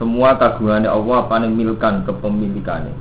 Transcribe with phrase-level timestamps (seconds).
[0.00, 2.96] Semua kagungannya Allah apa nih milkan kepemilikannya?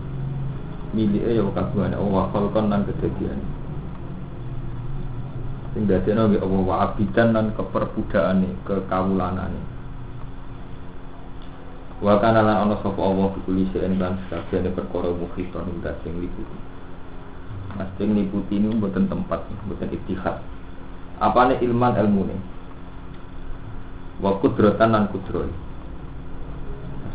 [0.91, 2.27] Miliknya ya kagungannya Allah.
[2.35, 3.59] Falkon dan kejadiannya
[5.73, 9.61] sing dadekno nggih Allah wa abidan lan keperbudaane kekawulanane
[12.01, 16.57] wa kana lan ana sapa Allah bikuli sing lan sakjane perkara muhiton ing sing liputi.
[17.77, 20.41] Mas sing liputi ini mboten tempat mboten ittihad
[21.21, 22.35] apane ilman ilmune?
[24.19, 25.47] Wa kudratan lan kudroy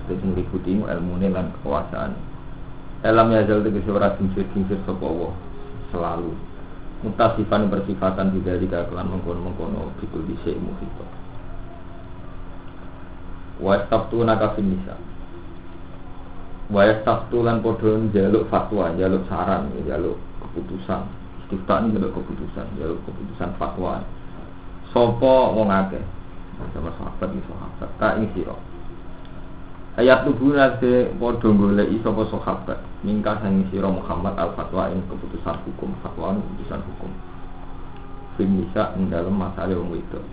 [0.05, 2.13] Mas sing liputi ilmune lan kekuasaan.
[3.05, 5.09] Elam jal tegese ora dingsir-dingsir sapa
[5.93, 6.33] selalu.
[7.05, 11.05] Mutasifan bersifatan juga jika kelan mengkono mengkono bikul disek muhito
[13.61, 14.97] wa staftu nakafin nisa.
[16.73, 16.89] Wa
[17.45, 21.05] lan podo jaluk fatwa jaluk saran jaluk keputusan.
[21.45, 24.01] Istifta ini jaluk keputusan jaluk keputusan fatwa.
[24.91, 26.03] Sopo wong akeh?
[26.73, 27.91] Sama sahabat ini sahabat.
[28.01, 28.57] Ka ing sira
[29.95, 32.79] ayat tubuh nase podo golek sapa sahabat.
[33.07, 37.11] Mingka sang sira Muhammad al fatwa ing keputusan hukum fatwa keputusan hukum.
[38.35, 40.25] Fim nisa dalam masalah wong wedok.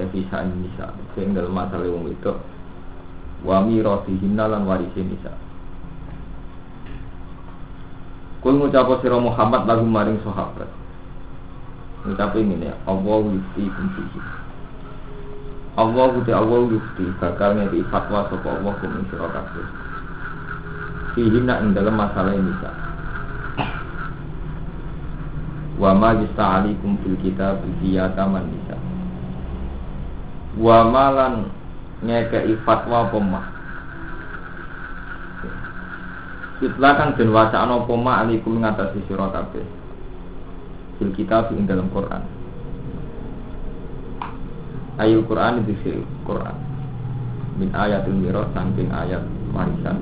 [0.00, 2.40] Eh bisa nisa dalam masalah wong wedok.
[3.44, 5.34] Wa mirasihin lan warisi nisa
[8.42, 10.66] Kul ngucap sira Muhammad lagu maring sahabat?
[12.02, 14.41] Ngucap ini ya Allah yufti kumfihi
[15.72, 19.82] Allah uti Allah yufti bakal ngeki fatwa Allah kum ing sira kabeh
[21.14, 22.70] fihina dalam masalah ini sa.
[25.76, 28.76] Wa ma yasta'alikum fil kitab fiyata man nisa.
[30.60, 31.48] Wa malan
[32.04, 33.46] ngekei fatwa pemah.
[36.62, 39.66] Kitla kan den apa ma alikum ngatasi sira kabeh.
[41.00, 42.41] Fil kitab ing dalam Quran.
[45.02, 46.54] Ayul Quran itu sih Quran.
[47.58, 49.98] Min ayatul mirot saking ayat warisan.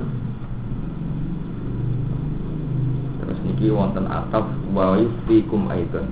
[3.25, 4.44] Terus niki wonten ataf
[4.77, 6.05] wa yuftikum aidan.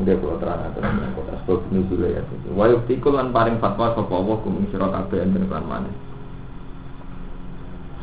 [0.00, 2.22] Udah kalau terang atau yang kota sebab nuzul ya.
[2.56, 5.94] Wa yuftikum lan paring fatwa sapa Allah kum ing sira kabeh enten kan maneh.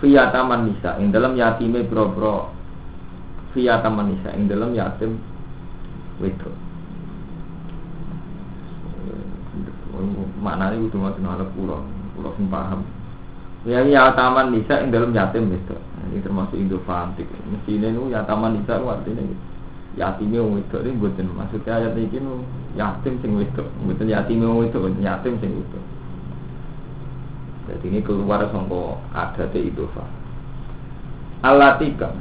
[0.04, 2.52] Fiyataman nisa ing dalam yatime bro-bro
[3.56, 5.16] Fiyataman nisa ing dalam yatim
[6.20, 6.55] wedok.
[10.46, 11.82] Maknanya itu macam ada pulau,
[12.14, 12.86] pulau sing paham.
[13.66, 15.82] Ya ya taman nisa ing dalam yatim wedok.
[16.14, 17.26] Ini termasuk indofantik.
[17.50, 19.26] Mesti ini nu ya taman nisa artinya
[19.98, 22.46] yatimnya wong wedok ini buatan maksudnya ayat ini nu
[22.78, 25.84] yatim sing wedok, buatan yatimnya wong wedok, yatim sing wedok.
[27.66, 30.06] Jadi ini keluar sangko ada di idofa.
[31.42, 32.14] Alatika.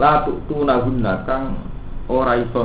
[0.00, 1.60] Latu tunahunna kang
[2.08, 2.64] ora iso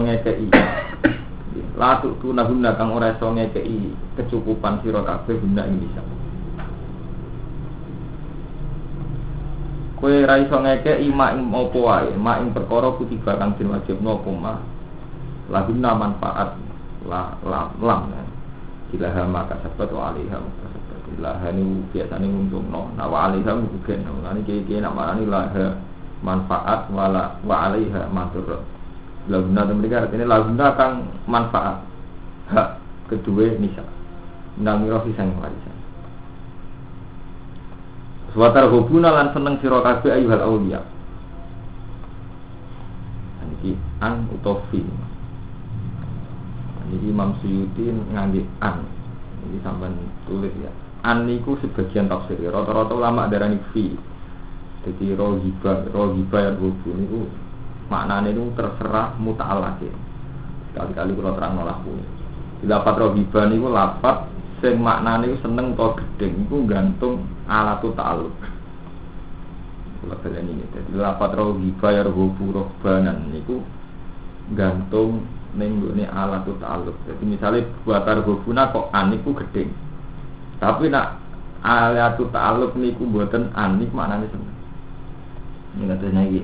[1.57, 1.77] ngekei.
[1.77, 6.01] Latu tunahunna kang ora iso ngekei kecukupan sira kabeh guna ing bisa.
[9.97, 14.21] Kowe ra iso ngekei mak ing apa wae, mak ing perkara kutiba kang den wajibno
[14.21, 14.59] apa mah.
[15.47, 16.49] Laguna manfaat
[17.07, 18.11] la la lam.
[18.87, 20.99] Ilaha maka sabat wa alaiha makasabat.
[21.19, 22.95] Ilaha ini biasanya nguntungno.
[22.95, 23.99] Nah wa alaiha mungkin.
[24.03, 25.75] Nah ini kaya-kaya nama ini laha
[26.23, 28.63] manfaat wala wa alaiha matur.
[29.27, 30.93] Laguna itu mereka artinya laguna kang
[31.27, 31.83] manfaat.
[32.47, 32.79] Hak
[33.11, 33.83] kedua nisa.
[34.55, 35.75] Namiro fisang warisan.
[38.31, 40.81] Suwatar hubuna lan seneng sira kabeh ayuhal auliya.
[43.57, 44.85] Iki an utofi.
[46.87, 48.85] Jadi Imam Suyuti ngangge an.
[49.43, 49.97] Ini sampean
[50.29, 50.71] tulis ya.
[51.03, 52.39] An niku sebagian tafsir.
[52.47, 53.91] Rata-rata ulama darani fi.
[54.87, 57.27] Jadi rohiba, rohiba ya rubu niku
[57.87, 59.93] maknane niku terserah muta'alaq ya.
[60.71, 61.99] Sekali-kali kalau terang nolak pun.
[62.63, 64.17] Dapat rohiba niku lapat
[64.59, 68.37] sing maknane seneng to gedeng iku gantung alatu ta'alluq.
[70.03, 70.65] Kula baleni iki.
[70.73, 73.61] Dadi lafat rohiba ya rubu rohbanan niku
[74.53, 75.25] gantung
[75.55, 76.97] ning nggone alatu ta'alluq.
[77.07, 79.71] Jadi misalnya buat arbobuna kok aniku gedeng.
[80.57, 81.21] Tapi nak
[81.61, 84.55] alatu ta'alluq niku mboten anik maknane seneng.
[85.77, 86.41] Ini katanya iki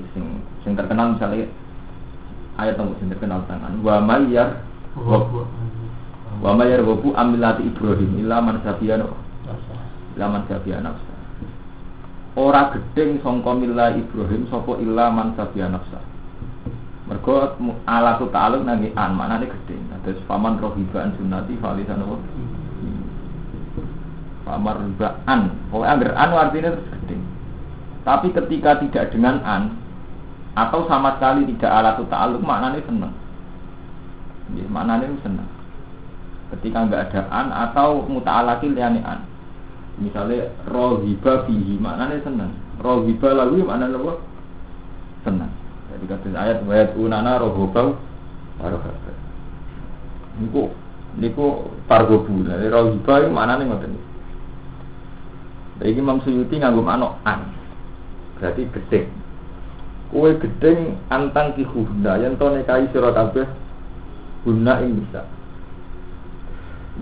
[0.64, 1.46] sing sing terkenal misalnya
[2.58, 4.64] ayat sing terkenal tangan wa mayyar
[4.98, 5.20] wa
[6.44, 10.44] Wa ma yarghabu amilati Ibrahim illa man safiya illa man.
[12.34, 16.04] Ora gedeng sangka milah Ibrahim sapa illa man safiya nafsa.
[17.08, 17.56] Mergo
[17.88, 19.88] alatu ta'aluk nangi an maknane gedeng.
[20.04, 22.16] Terus faman rohiba an sunnati falisan apa?
[24.44, 24.76] Famar
[25.24, 25.42] an.
[25.72, 27.24] Pokoknya anggar an artinya terus gedeng.
[28.04, 29.80] Tapi ketika tidak dengan an
[30.54, 33.14] atau sama sekali tidak alatu ta'aluk maknanya senang.
[34.54, 35.50] Ya, maknanya senang
[36.54, 39.26] ketika nggak ada an atau muta'alaki liane an.
[39.98, 44.14] Misalnya rohiba fihi maknanya senang rohiba lalu maknanya apa?
[45.26, 45.52] Senang
[45.94, 47.98] jadi kata ayat wayat unana rohobau
[48.62, 49.14] warohaba
[50.42, 50.74] niku
[51.18, 53.94] niku pargobu jadi rohiba itu maknanya ngoten.
[55.82, 57.50] Jadi Imam Suyuti nganggo manok an.
[58.38, 59.23] Berarti gedeng
[60.14, 63.50] kue gedeng antang ki hunda yang to nekai sira kabeh
[64.46, 65.26] guna ing bisa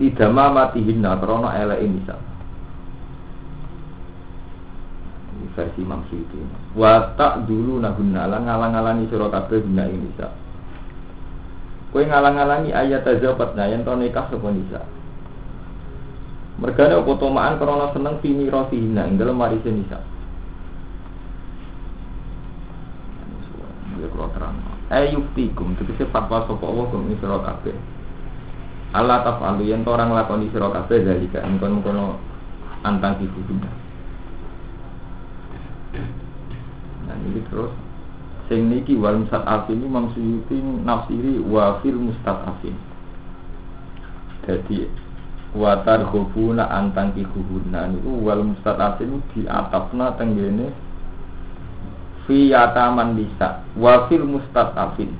[0.00, 2.16] lidama matihinna krono ele nisa.
[5.52, 6.40] Versi Imam Suyuti.
[6.72, 10.32] Wa tak dulu nahunna lan ngalang-alangi sira kabeh guna ing nisa.
[11.92, 14.80] Kowe ngalang-alangi ayat azabatna yen to nikah sapa nisa.
[16.56, 20.00] Mergane apa tomaan krana seneng fini rosihina ing dalem warise nisa
[24.02, 24.58] Ya kalau terang.
[24.90, 27.76] Ayuktikum, tegese fatwa sapa Allah kum sira kabeh.
[28.92, 32.18] Allah tafalu yang orang lakoni sira kabeh dalika engkon kono
[32.82, 33.70] antang kifudunya.
[37.06, 37.70] Nah ini terus.
[38.50, 42.74] Sing niki wal mustadafin ini Imam Suyuti nafsiri wa fil mustadafin.
[44.42, 44.90] Jadi
[45.54, 50.74] watar khufuna antang kikuhuna niku wal mustadafin di atasna tenggene
[52.26, 55.10] fi yataman bisa wa fil mustadafin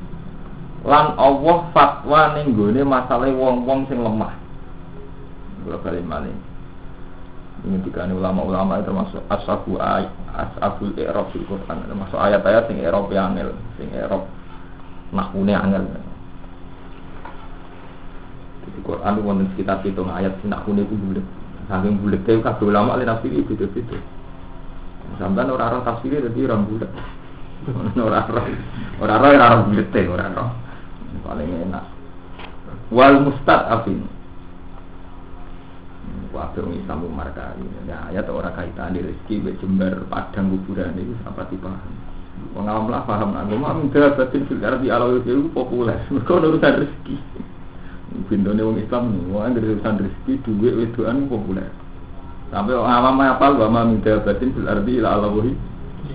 [0.83, 4.35] lan Allah fatwa ning gone masalah wong-wong sing lemah.
[5.63, 6.35] Kula bali malih.
[7.63, 13.55] Ini dikane ulama-ulama termasuk ashabu ay ashabul i'rab fil Quran termasuk ayat-ayat sing i'rab angel,
[13.79, 14.27] sing i'rab
[15.15, 15.87] nahune angel.
[18.67, 21.23] Di Quran wonten sekitar pitung ayat sing nahune ku bulet.
[21.71, 23.95] Saking e kabeh ulama ali nafsiri beda-beda.
[25.21, 26.91] Sampai orang orang tafsir jadi orang bulat.
[27.63, 28.25] Orang orang
[28.99, 30.51] orang orang orang bulat orang orang
[31.23, 31.85] paling enak.
[32.93, 34.05] Wal mustad afin
[36.33, 41.13] Wabil Islam Umar kali ya ayat orang kaitan di rezeki be jember padang kuburan itu
[41.29, 41.69] apa tipe
[42.57, 46.01] pengawam lah paham aku mau minta batin fil ardi ala itu populer.
[46.09, 47.17] Mereka urusan rezeki.
[48.33, 51.69] Bintone wong Islam wong urusan rezeki duit wedoan populer
[52.53, 55.27] sampai awam apa gua mau minta batin fil ardi ala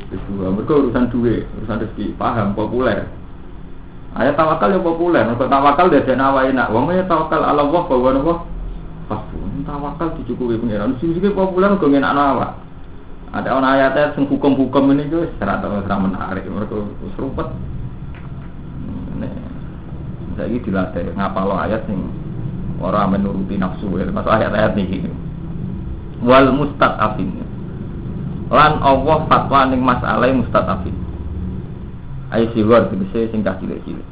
[0.07, 3.09] itu mereka urusan duit urusan rezeki paham populer
[4.17, 6.73] Ayat tawakal yang populer, untuk tawakal dia dan awal enak.
[6.73, 8.33] Wong ya tawakal ala Allah bahwa nopo
[9.05, 10.97] pasti tawakal dicukupi pengiran.
[10.97, 12.57] Sing sing populer kok enak nawa.
[13.29, 16.49] Ada orang ayatnya yang hukum-hukum ini juga secara terus menarik.
[16.49, 16.75] Mereka
[17.13, 17.47] serupet.
[20.37, 22.09] Saya ini dilatih ngapal ayat sing
[22.81, 23.85] orang menuruti nafsu.
[23.91, 25.13] Masuk ayat-ayat nih.
[26.23, 27.45] Wal mustad afin.
[28.49, 30.95] Lan Allah fatwa ning masalah mustad afin.
[32.33, 34.07] Ayo siwar tegese sing cah cilik-cilik.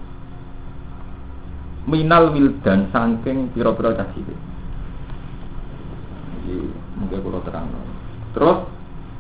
[1.86, 4.40] Minal wildan saking pira-pira cah cilik.
[6.46, 6.58] Iki
[7.02, 7.68] mungkin kula terang.
[8.38, 8.60] Terus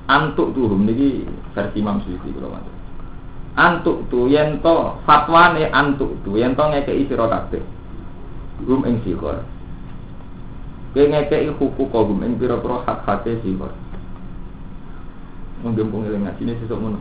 [0.05, 1.25] antuk tuhum niki
[1.57, 2.75] versi Imam Suyuti kula matur.
[3.55, 7.63] Antuk tu yen to fatwane antuk tu yen to ngekeki sira kabeh.
[8.67, 9.54] Hum ing sikor.
[10.95, 13.75] Kowe ngekeki hukuk hum ing pira-pira hak-hake sikor.
[15.59, 16.95] Mungkin pengiling ngaji ini sesuk mun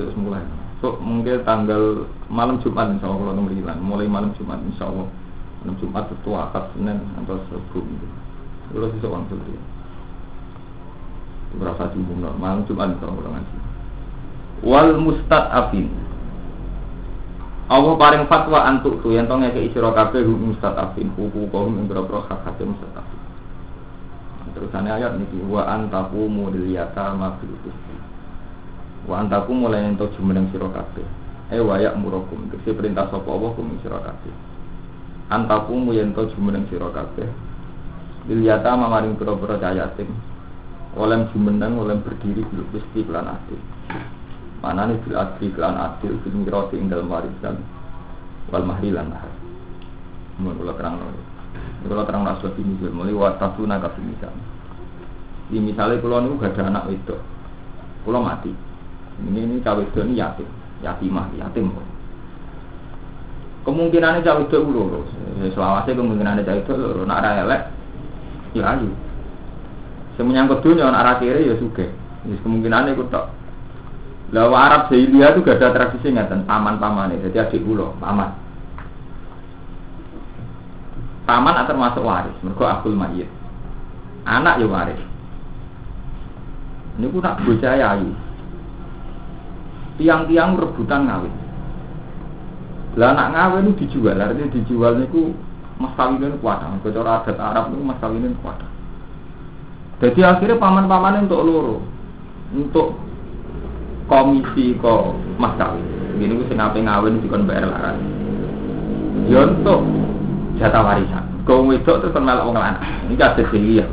[0.00, 0.40] sesuk mulai.
[0.84, 5.08] Besok mungkin tanggal malam Jumat insya Allah kalau nomor mulai malam Jumat insya Allah
[5.64, 7.80] malam Jumat setua akad Senin atau itu
[8.68, 9.60] kalau besok langsung dia
[11.56, 13.56] berapa jumlah malam Jumat insya Allah ngaji.
[14.60, 15.88] Wal mustad afin
[17.72, 19.24] Allah paling fatwa antuk tuh yang
[19.56, 23.20] isiro kafe hukum mustad afin hukum kau yang berapa hak hak mustad afin
[24.52, 27.54] terusannya ayat nih wa antaku mudiliyata ma fil
[29.04, 31.04] Wa antaku mulai entuk jumeneng sira kabeh.
[31.52, 34.34] Eh wayak murakum, kese perintah sapa Allah kum sira kabeh.
[35.28, 37.28] Antaku ento jumeneng sira kabeh.
[38.24, 40.08] Diliata mamaring pira-pira cayatim.
[40.96, 43.60] Oleh jumeneng oleh berdiri bil pisti lan adil.
[44.64, 47.60] Manane bil adil lan adil bil mirati ing dalem warisan.
[48.48, 49.32] Wal mahri lan mahar.
[50.40, 50.96] Mun kula terang
[51.84, 54.32] Kula terang nasu ini mulai watasuna ka misal.
[55.52, 57.20] Di misalnya kula niku gak ada anak wedok.
[58.08, 58.52] Kula mati.
[59.20, 60.48] Ini ini cawe ini yatim,
[60.80, 61.68] yatimah, yatim.
[63.68, 65.04] Kemungkinannya jauh itu loro.
[65.52, 67.04] Selawase kemungkinannya jauh itu loro.
[67.04, 67.62] Nak elek
[68.56, 68.88] ya ayu.
[70.16, 71.92] Semenyangkut dunia nak ra kiri ya suge.
[72.24, 73.26] Jadi kemungkinannya ikut tok.
[74.32, 77.12] Lah Arab Jahiliyah itu gak ada tradisi ngeten, paman-paman.
[77.22, 78.43] Jadi adik kula, paman.
[81.24, 83.28] Paman termasuk waris, mergo akul mayit.
[84.28, 85.00] Anak ya waris.
[87.00, 88.12] Ini nak bocah ayu.
[89.96, 91.34] Tiang-tiang rebutan ngawin.
[92.94, 95.34] Lah anak ngawin itu dijual, artinya dijual niku
[95.80, 96.62] mas kawinin kuat.
[96.62, 98.60] Kalau adat Arab itu mas kawinin kuat.
[100.04, 101.76] Jadi akhirnya paman-paman untuk loro,
[102.52, 103.00] untuk
[104.06, 105.82] komisi kok mas kawin.
[106.20, 107.96] Gini gue sengape ngawin di bayar laran.
[109.26, 109.42] Ya
[110.58, 111.24] jatah warisan.
[111.44, 112.56] Kau wedok terus melok wong.
[113.10, 113.86] Ini kasih sih ya.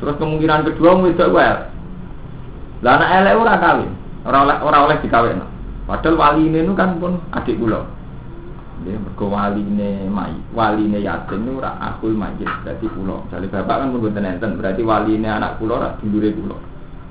[0.00, 1.68] Terus kemungkinan kedua mau itu well.
[2.80, 3.92] Lah anak elek ora kawin,
[4.24, 5.44] ora oleh ora oleh dikawin.
[5.84, 7.84] Padahal wali ini itu kan pun adik kula.
[8.80, 13.28] Dia mergo waline mai, waline yatim itu ora akul majid berarti kula.
[13.28, 16.56] Jadi bapak kan pun boten enten, berarti waline anak kula ora dulure kula.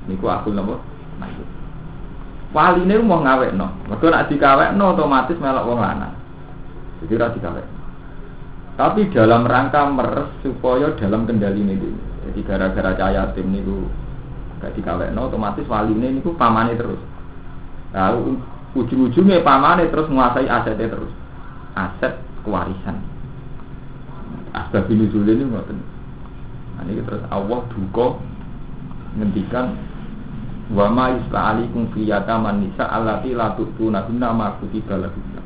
[0.10, 0.82] Niku akul napa?
[1.22, 1.48] Majid.
[2.50, 3.68] Waline mau ngawekno.
[3.86, 6.19] Mergo nek dikawekno otomatis melok wong lanang.
[7.00, 7.78] Jadi ora dikawekno.
[8.80, 11.76] Tapi dalam rangka meres supaya dalam kendali ini
[12.32, 13.92] jadi gara-gara cahaya tim niku
[14.64, 17.00] gak dikawekno otomatis waline niku pamane terus.
[17.92, 18.40] Lalu
[18.80, 21.12] ujung-ujungnya pamane terus menguasai asetnya terus.
[21.76, 22.14] Aset
[22.48, 23.04] kewarisan.
[24.56, 25.80] Asbab ini dulu ini ngoten.
[26.80, 28.16] Nah, ini terus Allah duka
[29.20, 29.76] ngendikan
[30.72, 35.42] wa ma yusla alaikum fi yataman nisa allati la lahunna.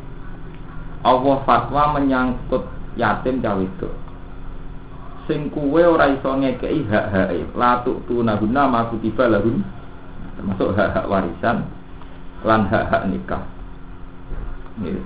[1.04, 2.64] Allah fatwa menyangkut
[2.96, 3.90] yatim cawe itu
[5.28, 9.64] sing kuwe ora iso ngekei hak-hake latuk tunahuna ma kutiba lahun
[10.36, 11.64] termasuk hak-hak warisan
[12.44, 13.44] lan hak-hak nikah.
[14.84, 15.00] Nggih.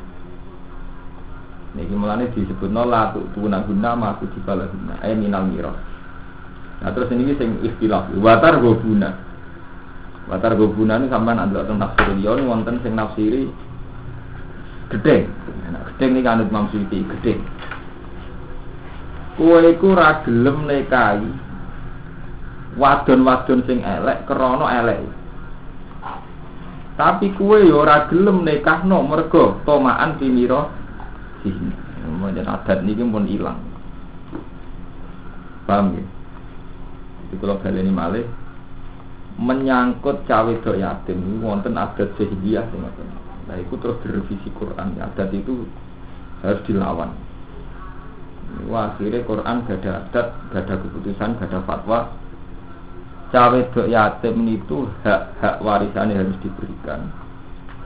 [1.77, 5.77] Niki mulane disebutno latuk tunahuna ma kutiba lahun ay minal miras.
[6.81, 9.13] Nah terus ini sing istilah watar gobuna
[10.27, 13.49] watar gobuna ini sampean andelok tentang tafsir liya wonten sing nafsiri
[14.91, 17.33] gedhe gedhe niki kanut Imam Suyuti gedhe
[19.37, 21.29] Kowe iku ra gelem nikahi
[22.73, 25.05] wadon-wadon sing elek krana elek.
[26.97, 30.73] Tapi kue yo ora gelem nikahno mergo tomaan pinira
[31.45, 31.69] sini.
[32.17, 33.61] Menjen adat niki pun ilang.
[35.69, 36.01] Paham ya?
[37.27, 38.25] Jadi kalau baleni malih
[39.37, 43.16] menyangkut cawe do yatim wonten adat sing ngoten.
[43.47, 44.99] Nah, itu terus direvisi Quran.
[44.99, 45.63] Adat itu
[46.43, 47.15] harus dilawan.
[48.67, 52.11] Wah, akhirnya Quran gada adat, gada keputusan, gada fatwa.
[53.27, 53.59] Cawe
[53.91, 57.11] yatim itu hak-hak warisannya harus diberikan.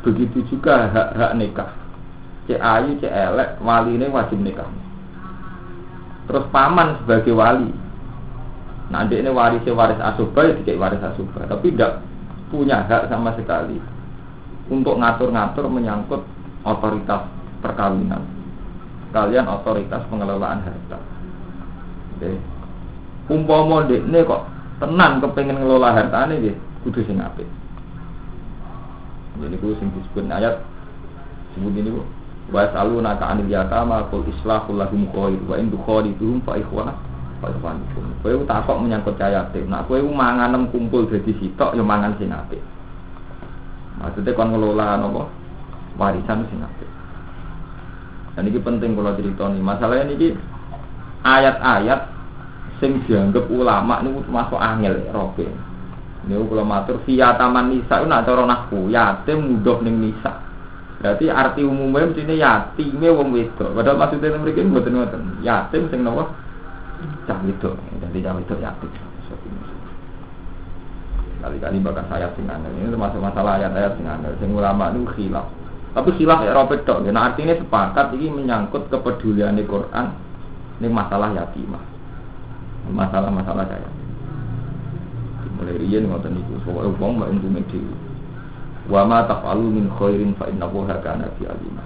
[0.05, 1.71] Begitu juga hak-hak nikah.
[2.45, 4.69] Cek ayu, cek elek, wali ini wajib nikah.
[6.29, 7.73] Terus paman sebagai wali.
[8.93, 11.41] Nanti ini warisnya waris asuba ya tidak waris asuba.
[11.49, 12.05] Tapi tidak
[12.53, 13.81] punya hak sama sekali
[14.71, 16.23] untuk ngatur-ngatur menyangkut
[16.63, 17.27] otoritas
[17.59, 18.23] perkawinan
[19.11, 20.99] kalian otoritas pengelolaan harta.
[22.17, 22.31] Oke.
[23.31, 24.41] Umpama ini kok
[24.79, 27.47] tenang kepengen ngelola harta ini, kudu sing apik.
[29.39, 30.63] Jadi kudu sing disebut ayat
[31.55, 32.03] sebut ini bu.
[32.51, 36.91] Wa naka anil yatama qul islahul lahum khair wa in tukhaliduhum fa ikhwana
[37.39, 38.11] fa ikhwanukum.
[38.19, 39.71] Kowe takok menyangkut yatim.
[39.71, 42.59] Nak kowe manganem kumpul dadi sitok ya mangan sing apik.
[44.01, 45.23] Maksudnya kon ngelola napa?
[45.95, 46.89] Warisan sing apik.
[48.33, 49.61] Dan ini penting kalau cerita nih.
[49.61, 50.27] Masalahnya ini
[51.21, 52.01] ayat-ayat
[52.81, 55.45] sing dianggap ulama ini masuk angel robe.
[56.25, 60.41] Ini kalau matur via taman nisa nak cara nahku yatim mudah ning nisa.
[61.01, 63.73] Berarti arti umumnya mesti yatime wong wedok.
[63.73, 65.21] Padahal maksudnya mereka mboten ngoten.
[65.41, 66.29] Yatim sing napa?
[67.25, 67.73] Cah wedok.
[68.01, 69.10] Jadi cah wedok yatim.
[71.41, 74.05] Kali-kali bakal saya sing Ini termasuk masalah ayat-ayat sing
[74.37, 75.49] Sing ulama itu khilaf.
[75.91, 77.03] Tapi khilaf ya robek dok.
[77.09, 80.31] Nah artinya sepakat ini menyangkut kepedulian di Quran
[80.81, 81.83] ini masalah yatimah.
[82.89, 83.89] Masalah-masalah saya.
[85.61, 87.93] Mulai riyen ngoten niku, pokoke wong mbak untunge dhewe.
[88.89, 91.85] Wa ma taf'alu min khairin fa innahu kana fi alimah.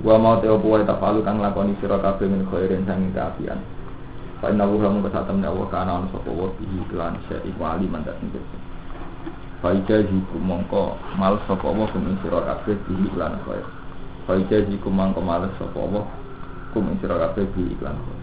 [0.00, 3.60] Wa ma ta opo wae taf'alu kang lakoni sira kabeh min khairin sang kaafian.
[4.40, 8.16] Fa innahu lamun kesatemne Allah kana ana sapa wa bihi kelan syai wa aliman dak
[9.64, 13.64] Faida jiku mongko mal sapa Allah kum ing kabeh bi iklan khair.
[14.28, 16.04] Faida jiku mongko mal sapa Allah
[16.76, 18.20] kum ing kabeh bi iklan khair.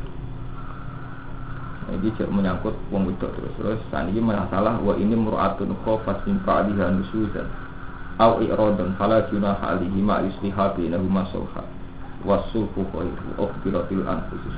[1.91, 6.37] Ini cek menyangkut wong wedok terus terus saat ini masalah wa ini muratun khofat min
[6.45, 7.49] fa'diha nusuzan
[8.21, 11.65] au i'radun fala junaha alihi ma yusliha bainahuma sulha
[12.21, 14.57] wasulhu khairu ukhbiratil anfusus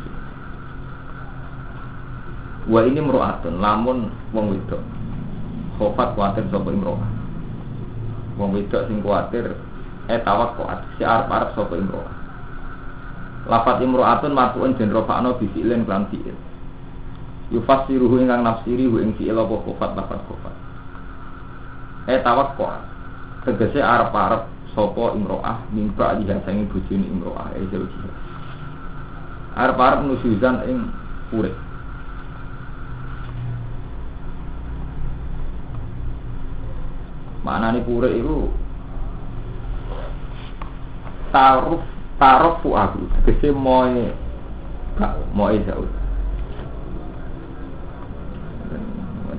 [2.68, 4.84] wa ini meruatun lamun wong wedok
[5.78, 7.12] khofat kuatir sapa imro'ah
[8.38, 9.54] wong wedok sing kuatir
[10.10, 12.14] eh tawak kuat si arep arep sapa imro'ah
[13.48, 16.36] lafat imro'atun matuun den rofa'no bi fi'lin lan fi'il.
[17.52, 20.20] Yufassiruhu ingkang nafsiri hu ing fi'il apa khofat lafat
[22.08, 22.82] eh tawak kuat
[23.48, 28.00] tegese arep-arep sapa imro'ah mimba diha sange bojone imro'ah e zawji
[29.56, 30.78] arep-arep nusuzan ing
[31.32, 31.56] urip
[37.44, 38.50] maknane purik iku
[41.30, 41.84] taruf
[42.18, 43.04] taruf ku aku.
[43.28, 44.12] Kese moe
[44.98, 45.88] gak moe jauh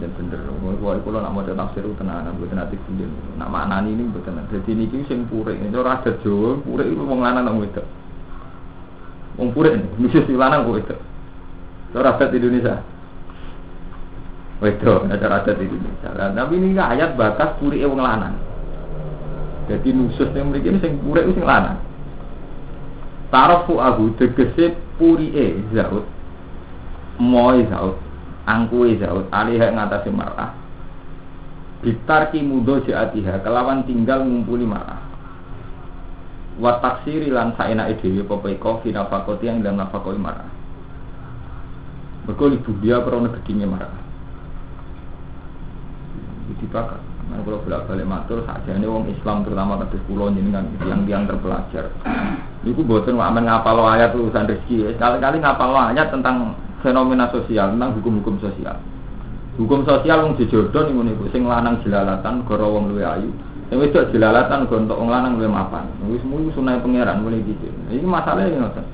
[0.04, 0.40] dan bener.
[0.84, 3.08] Wali kula nak mau tafsir tenan aku tenan iki kudu
[3.40, 4.36] nak maknane ini mboten.
[4.52, 7.86] Dadi niki sing pure itu ora dejo pure iku wong lanang nang wedok.
[9.40, 10.96] Wong purik, misi silanang kok itu
[11.96, 12.93] ora di Indonesia.
[14.64, 16.08] Wedo, ada di Indonesia.
[16.16, 18.32] Tapi ini ayat bakas pure wong lanang.
[19.68, 21.76] Jadi nusus yang memiliki ini sing pure itu sing lanang.
[23.28, 26.08] Tarofu ahu tegese puri e zaut,
[27.20, 28.00] moy zaut
[28.44, 30.52] angkuwe zaud alihah ngatasi marah
[31.80, 35.00] bitarki mudo jaatiha kelawan tinggal ngumpuli marah
[36.60, 40.48] wa taksiri lan saena dhewe apa iko fi nafaqati yang dalam nafaqoi marah
[42.24, 42.48] Mergo
[42.80, 44.03] dia krana gedine marah
[46.60, 51.24] dipakat Nah, kalau bolak balik matur, ini wong Islam terutama kados pulau jenengan yang yang
[51.24, 51.88] terpelajar.
[52.68, 54.92] Iku buatan wamen ngapal ayat urusan rezeki.
[55.00, 56.52] Sekali-kali ngapal ayat tentang
[56.84, 58.76] fenomena sosial tentang hukum-hukum sosial.
[59.56, 63.32] Hukum sosial wong dijodoh nih iku sing lanang jelalatan goro wong luwe ayu.
[63.72, 65.88] Sing wedok jelalatan go untuk wong lanang luwe mapan.
[66.12, 67.72] Wis mulu sunai pangeran mulai gitu.
[67.88, 68.84] Iki masalahnya ngoten.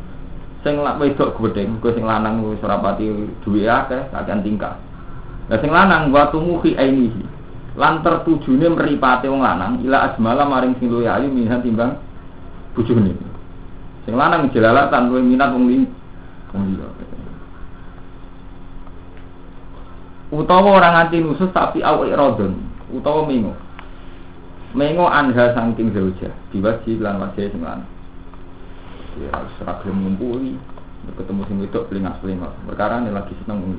[0.62, 3.10] Sing wedok gedeng, sing lanang wis ora pati
[3.42, 4.78] duwe akeh, kakean tingkah.
[5.50, 7.29] Lah sing lanang wa tumuhi ainihi.
[7.78, 11.94] Lan tertujune mripate wong lanang ila asmala maring sing luwe ayu minhan timbang
[12.74, 13.14] bojone.
[14.02, 15.86] Sing lanang jelalatan luwe minat wong liya.
[20.30, 22.58] Utawa orang anti nusus tapi awal rodon.
[22.90, 23.54] Utawa mengo.
[24.74, 26.30] Mengo anha sangking zauja.
[26.50, 27.90] Diwaji lan wajah sing lanang.
[29.18, 30.58] Ya seragam ngumpuli.
[31.10, 33.74] Ketemu sing wedok pelingak pelingak perkara ini lagi seneng wong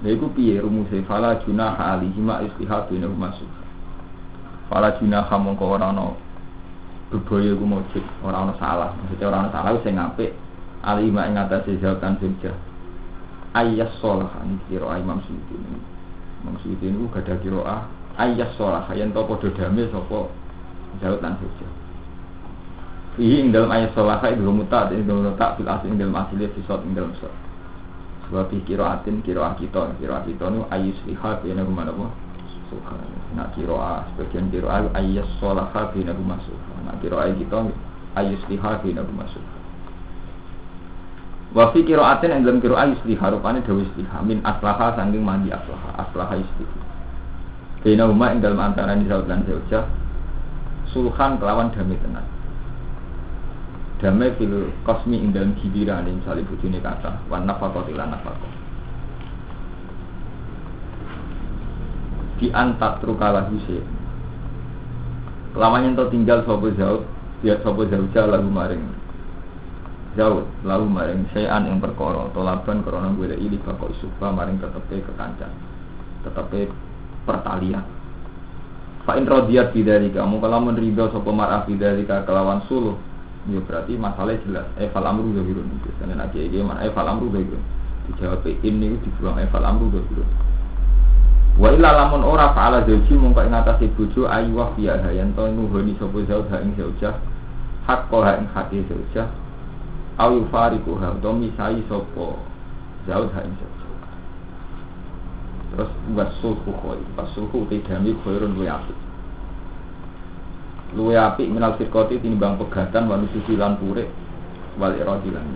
[0.00, 3.48] Lha iku piye rumuse fala junaha alihi ma istihad dene masuk.
[4.72, 6.16] Fala junaha mongko ora ana
[7.12, 8.90] bebaya iku mujib, ora ana salah.
[8.96, 10.32] Maksudnya ora ana salah sing apik.
[10.80, 12.70] Alihi ma ing atase zautan sujah
[13.54, 15.78] ayas sholah ini kiro Imam Suyuti ini.
[16.42, 17.82] Imam Suyuti ini gak ada kiro ah
[18.20, 20.30] ayas sholah yang tau podo damai sopo
[21.02, 21.68] jauh lan saja
[23.18, 26.46] Fihi ing dalam ayat sholah itu mutat ini belum letak fil asli ing dalam asli
[26.54, 27.32] sisot ing dalam sot
[28.30, 31.90] sebab kiro atin kiro akito kiro akito itu ayus lihat ya nagu mana
[32.70, 32.94] suka
[33.34, 36.54] nak kiro a sebagian kiro a ayas sholah ya nagu masuk
[36.86, 37.58] nak kiro a kita
[38.14, 39.42] ayus lihat ya nagu masuk
[41.50, 45.98] Wa fi qiraatin yang dalam qiraah yusliha rupane dawa yusliha min aslaha sanging mandi aslaha.
[45.98, 46.78] Aslaha yusliha.
[47.82, 49.82] Bina huma ing dalam antara ni saud lan zaujah
[50.94, 52.22] sulhan kelawan damai tenan.
[54.00, 58.52] Damai fil kosmi ing dalam hibiran ing salib bujune kata wan nafaqati lan nafaqah.
[62.40, 63.84] Di antat trukala huse.
[65.52, 67.04] Kelawan yang tinggal sobo zaud,
[67.44, 68.80] biar sobo zaujah lagu maring.
[70.16, 75.52] Jauh lalu maring sayan yang perkara tolaban karena gue ili bakal suba maring tetepe kekancan
[76.24, 76.72] tetepe
[77.28, 77.84] pertalian.
[79.04, 83.09] Fa'in rodiyat bidari kamu kalau menridho sopo marah bidari kelawan suluh
[83.48, 84.68] ya berarti masalah jelas.
[84.92, 87.62] Fal amru zahirun karena nanti ini mana eh fal amru zahirun
[88.10, 90.28] dijawab ini dibuang fal amru zahirun
[91.60, 95.44] wa illa lamun ora fa'ala zauji mongko ing atase bojo ayu wa fiya yen to
[95.44, 97.12] nuhoni sapa zauj ha ing zaujah
[97.84, 99.28] hak ha ing hati zaujah
[100.16, 102.26] au yufariku ha utawa misai sapa
[103.04, 103.40] zaud ha
[105.70, 109.09] terus buat sulhu khoi pas sulhu tidami khairun luwe apik
[110.96, 114.08] luwe apik minal firqati tinimbang pegatan wa nususi lan purik
[114.78, 115.46] wal iradi lan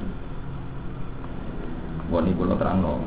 [2.12, 3.01] Wani kula terangno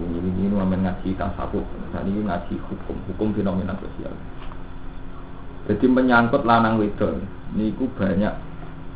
[0.00, 4.10] ini ini ini ngamen ngaji tasawuf saat ini ngaji hukum hukum fenomena sosial
[5.64, 7.16] jadi menyangkut lanang wedok
[7.56, 8.32] niku banyak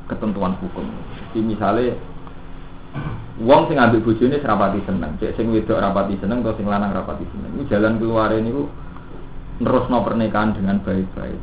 [0.08, 0.84] ketentuan hukum.
[1.32, 1.96] Jadi misalnya
[3.38, 7.22] Wong sing ambil bojone serapati seneng, cek sing wedok rapati seneng atau sing lanang rapati
[7.30, 7.54] seneng.
[7.54, 8.66] Itu jalan keluar ini ku
[9.62, 11.38] nerusno pernikahan dengan baik-baik.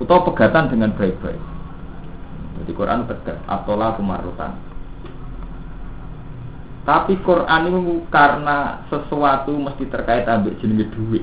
[0.00, 1.42] Atau pegatan dengan baik-baik.
[2.62, 4.54] Jadi Quran tegas, atola kumarutan.
[6.82, 11.22] Tapi Quran itu karena sesuatu mesti terkait ambil jenis duit.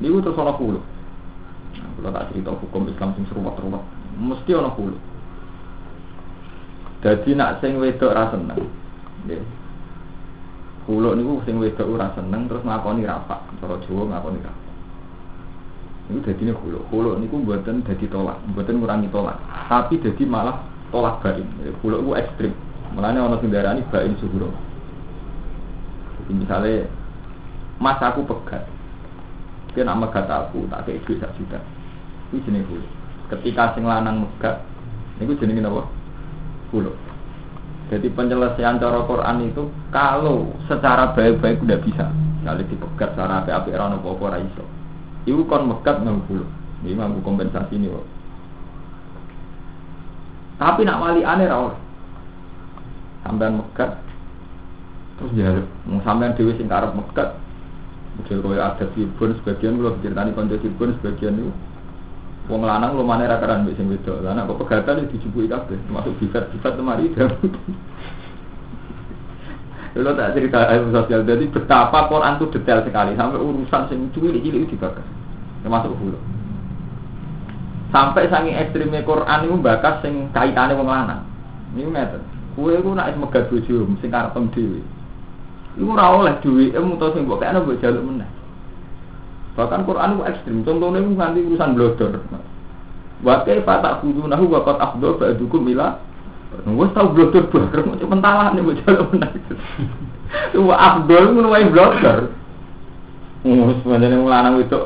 [0.00, 0.80] Ini terus ono kulo.
[1.76, 3.82] Nah, kalau tak cerita hukum Islam sing seruat-seruat,
[4.20, 4.96] mesti ono kulo.
[7.00, 8.60] Jadi nak sing wedok ra seneng.
[9.24, 9.40] Nggih.
[10.84, 14.59] Kulo niku sing wedok ora seneng terus ngakoni rapak, cara Jawa ngakoni rapak.
[16.10, 16.82] Niku dadine kulo.
[16.90, 19.38] Kulo niku mboten dadi tolak, mboten ngurangi tolak,
[19.70, 20.58] tapi dadi malah
[20.90, 21.46] tolak bain.
[21.78, 22.50] Kulo niku ekstrim.
[22.98, 24.50] Mulane ana sing darani bain suhuro.
[26.18, 26.90] Jadi misalnya
[27.78, 28.66] mas aku pegat,
[29.72, 31.62] dia nak megat aku tak kayak duit sak juta.
[32.34, 32.86] Ini jenis kulo.
[33.30, 34.66] Ketika sing lanang megat,
[35.22, 35.86] niku jenenge apa?
[36.74, 36.90] Kulo.
[37.94, 42.06] Jadi penyelesaian cara Quran itu kalau secara baik-baik udah bisa.
[42.42, 44.79] Kalau dipegat secara api-api rano apa iso.
[45.28, 46.46] Iku kon nang kulo.
[46.80, 48.06] Ini mampu kompensasi ini kok.
[50.60, 51.76] Tapi nak wali aneh rawol.
[53.24, 54.00] Sampean megat
[55.20, 55.68] terus jaluk.
[55.84, 57.36] Mau sampean dewi sing karep megat.
[58.16, 61.52] Model koyo ada sibun sebagian kalau ceritani konco sibun sebagian itu
[62.50, 64.26] Wong lanang lo mana rakaran wedok.
[64.26, 67.06] Lah nek kok pegatan iki dijupui kabeh, termasuk bifat-bifat temari
[69.98, 74.70] Lo tak cerita ilmu sosial, jadi betapa Quran itu detail sekali sampai urusan sing cilik-cilik
[74.70, 75.02] dibahas,
[75.66, 76.14] termasuk hulu.
[77.90, 81.26] Sampai saking ekstrimnya Quran itu bakas sing kaitannya wong lanang.
[81.74, 82.22] Ini meter.
[82.54, 84.78] Kue itu nak megat bojo, sing karep dhewe.
[85.78, 88.30] Iku ora oleh duwe, emu to sing mbok kene mbok jaluk meneh.
[89.54, 90.56] Bahkan Quran itu ekstrim.
[90.66, 92.12] Contohnya itu nanti urusan blodor.
[93.20, 96.00] Wakai tak kudu nahu wakat afdol ba'dukum mila.
[96.64, 99.34] Gue tau blodor bareng, macam pentalan nih bocah menang.
[100.62, 102.20] Wah afdol itu nuwain blodor.
[103.40, 104.80] Oh, sebenarnya lanang itu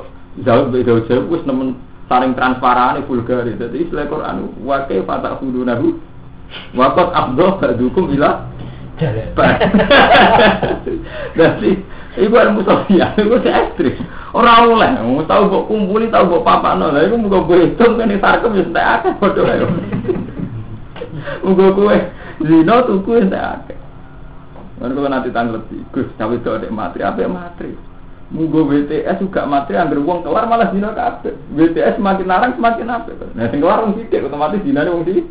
[0.47, 3.43] jauh beda jauh, gue nemen saling transparan vulgar.
[3.47, 5.99] Jadi istilah Quran wakai tak kudu nahu
[6.79, 8.47] wakat afdol ba'dukum mila.
[11.35, 11.71] Jadi
[12.15, 13.99] Iku ilmu sosial, sing ekstrim.
[14.31, 16.95] Ora oleh, tau mbok kumpuli, tau mbok papakno.
[16.95, 19.67] Lah iku muga kowe hitung kene sarkem wis entek akeh padha ae.
[21.45, 21.97] Muga kowe
[22.45, 23.79] zina tuku entek akeh.
[24.83, 27.73] Lan kok nanti tangleti, Gus, cawe itu ada matri, apa matri?
[28.35, 31.37] Muga BTS juga matri, anggar wong keluar malah zina kabeh.
[31.55, 33.13] BTS semakin larang semakin apa?
[33.39, 35.29] Nah, sing keluar wong sithik otomatis zina wong sithik.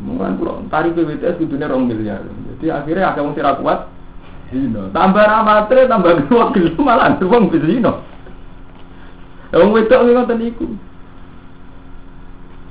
[0.00, 2.24] Mungkin kalau tarik BTS kudunya rong miliar.
[2.58, 3.86] Jadi akhirnya ada wong sira kuat,
[4.50, 4.90] zina.
[4.90, 6.10] Tambah ramatre, tambah
[6.56, 7.92] gelo malah wong zina.
[9.54, 10.66] Wong wedok ngoten niku.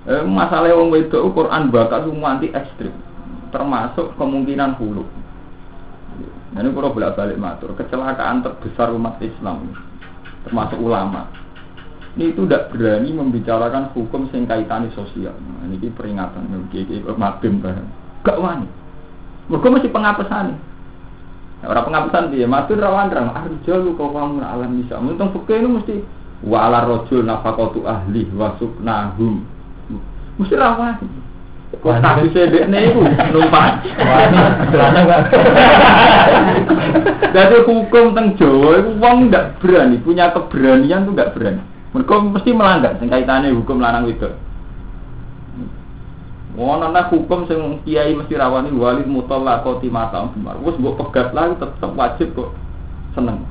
[0.10, 2.94] Eh masalah wong wedok Quran bakat semua anti ekstrim.
[3.54, 5.06] Termasuk kemungkinan hulu.
[6.50, 9.70] Nah, ini kalau bolak balik matur, kecelakaan terbesar umat Islam,
[10.42, 11.30] termasuk ulama.
[12.18, 15.38] Ini itu tidak berani membicarakan hukum sing kaitannya sosial.
[15.38, 17.62] Nah, ini peringatan, ini mabim
[18.26, 18.66] Gak wani.
[19.46, 20.58] Mereka masih pengapesan.
[21.60, 24.96] Orang penghapusan dia, matur rawan ram arjo lu kau kamu alam bisa.
[24.96, 25.96] Untung fakir itu mesti
[26.48, 29.44] wa ala rojul nafakotu ahli wasuk nahum.
[30.40, 30.96] Mesti rawan.
[31.70, 33.00] Kok tak bisa dek nih itu
[33.30, 33.86] numpak.
[37.30, 41.62] Jadi hukum teng Jawa itu wong tidak berani punya keberanian tuh nggak berani.
[41.94, 44.34] Mereka mesti melanggar sing kaitannya hukum lanang itu.
[46.58, 50.58] Ngono nak hukum sing kiai mesti rawani walid mutallaqati mata umar.
[50.66, 52.50] Wes mbok pegat lagi tetep wajib kok
[53.14, 53.46] seneng.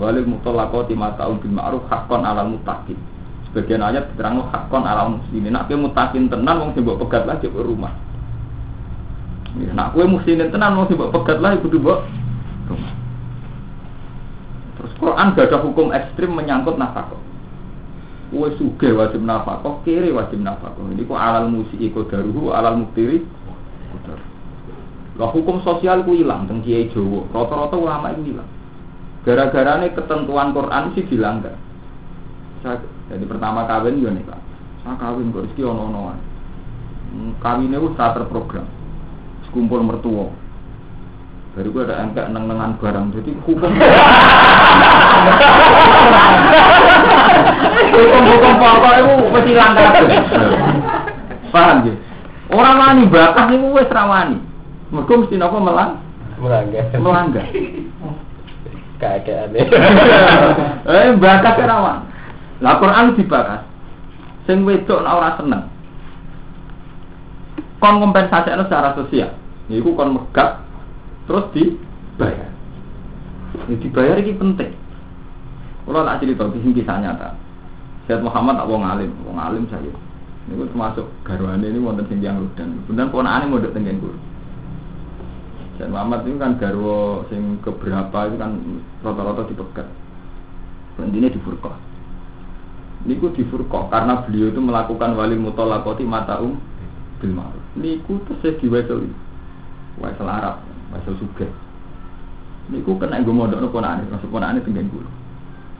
[0.00, 2.96] Walid mutallaqati mata bil ma'ruf hakon alal mutakin.
[3.48, 5.56] Sebagian ayat diterang hakon alal muslimin.
[5.56, 7.96] Nak kowe mutakin tenan wong sing mbok pegat lagi ke rumah.
[9.56, 12.00] Ya, nak kowe muslimin tenan wong sing mbok pegat lagi kudu mbok
[12.68, 12.92] rumah.
[14.78, 17.08] Terus Quran gak ada hukum ekstrim menyangkut nafkah.
[18.28, 20.76] Kue suge wajib nafkah, kiri wajib nafkah.
[20.76, 23.24] Ini kok alal musik ikut daruhu, alal muktiri.
[25.18, 27.26] Lah hukum sosial ku hilang teng kiai Jawa.
[27.34, 28.46] Rata-rata ulama itu hilang.
[29.26, 31.58] Gara-gara ini ketentuan Quran sih dilanggar.
[32.62, 34.40] Saya, jadi pertama kawin ya nih pak.
[34.84, 36.12] Saya kawin kok rezeki ono-ono.
[37.08, 38.68] Hmm, kawin itu starter program.
[39.48, 40.28] Sekumpul mertua.
[41.56, 43.16] Dari gue ada angka neng-nengan barang.
[43.16, 43.72] Jadi hukum
[47.98, 49.90] Hukum-hukum pokok itu mesti langgar.
[51.48, 51.94] Paham ya?
[52.52, 54.38] Orang wani bakas itu wes rawani.
[54.92, 55.96] Mereka mesti nopo melang?
[56.36, 56.84] Melanggar.
[57.00, 57.46] Melanggar.
[58.98, 59.54] Keadaan
[60.90, 62.07] Eh bakas rawan.
[62.58, 63.62] Lah Quran dibakas.
[64.48, 65.62] Sing wedok nek ora seneng.
[67.78, 69.30] Kon kompensasi secara sosial.
[69.70, 70.64] Iku kon megat
[71.30, 72.50] terus dibayar.
[73.68, 74.72] Ya, dibayar ini penting.
[75.86, 77.28] Kalau tak cerita kisah kisah nyata.
[78.08, 79.92] Syed Muhammad tak wong alim, wong alim saya.
[80.48, 82.80] Ini termasuk garwane ini wonten sing yang ludan.
[82.88, 84.16] Benar ponakane mondok teng guru.
[85.76, 88.58] Syed Muhammad itu kan garwo sing keberapa itu kan
[89.04, 89.86] rata-rata dipegat.
[90.98, 91.87] Intinya di furqah.
[93.06, 96.58] Niku di furqah karena beliau itu melakukan wali mutolakoti mataum
[97.22, 97.64] bil ma'ruf.
[97.78, 99.06] Niku terus di wesel.
[100.02, 101.50] Wesel Arab, wesel sugih.
[102.68, 105.08] Niku kena gue modok no ponane, masuk ponane tenggen guru.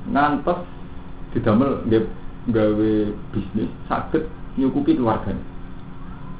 [0.08, 0.62] Ngantos
[1.34, 1.84] didamel
[2.48, 2.92] gawe
[3.34, 4.24] bisnis sakit
[4.56, 5.34] nyukupi keluarga.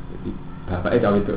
[0.08, 0.30] Jadi
[0.70, 1.36] cawe itu.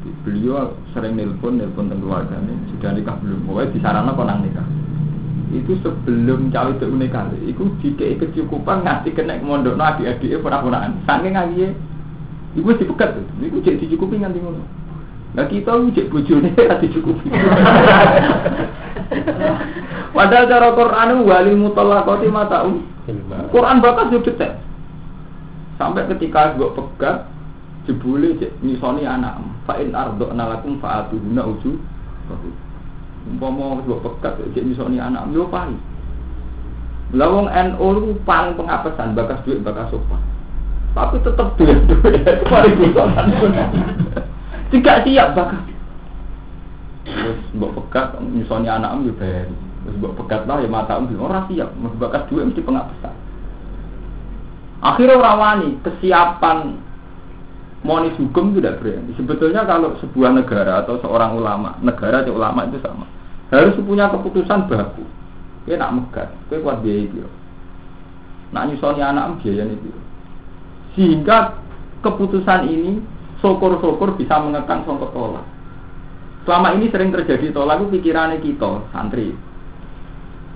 [0.00, 2.40] Jadi beliau sering nelpon nelpon tentang keluarga
[2.72, 3.44] sudah nikah belum?
[3.44, 4.64] Pokoknya di sarana konang nikah.
[5.50, 10.94] Itu sebelum cawe itu nikah, itu dikei kecukupan ngasih kena mondok no adik-adiknya pernah-pernah.
[11.02, 11.74] Saking ngaji,
[12.54, 13.26] itu dipegat tuh.
[13.42, 14.62] Itu jadi dicukupi nganti ngono.
[15.30, 17.30] Nah kita ujuk bojone ora dicukupi.
[20.14, 22.82] Padahal cara Quran wali mutallaqati mataum.
[23.54, 24.58] Quran bakas yo detail.
[25.78, 27.30] Sampai ketika gue pegat
[27.88, 31.78] jebule cek nyisoni anak fa in ardo nalakum fa atuhuna uju.
[33.28, 35.76] Umpama gue pegat cek nyisoni anak yo pahi.
[37.10, 40.22] Lawang NU itu paling pengapesan bakas duit bakas sopan.
[40.94, 43.52] Tapi tetap duit duit itu paling pun.
[44.70, 45.62] Tidak siap bahkan.
[47.04, 49.50] Terus mbok pegat nyusoni anak yo bayar.
[49.84, 53.14] Terus mbok pegat lah ya mata om orang siap, mbok bakas duit mesti pengapesan.
[54.80, 56.80] Akhirnya orang wani kesiapan
[57.80, 59.10] monis hukum itu tidak berani.
[59.16, 63.08] Sebetulnya kalau sebuah negara atau seorang ulama, negara atau ulama itu sama.
[63.50, 65.04] Harus punya keputusan baku.
[65.64, 67.20] Dia nak megat, dia kuat biaya itu.
[68.52, 69.90] Nak nyusoni anak biaya itu.
[70.96, 71.56] Sehingga
[72.04, 73.00] keputusan ini
[73.40, 75.46] syukur-syukur bisa mengekang songkok tolak.
[76.44, 79.36] Selama ini sering terjadi tolak itu pikirannya kita, santri.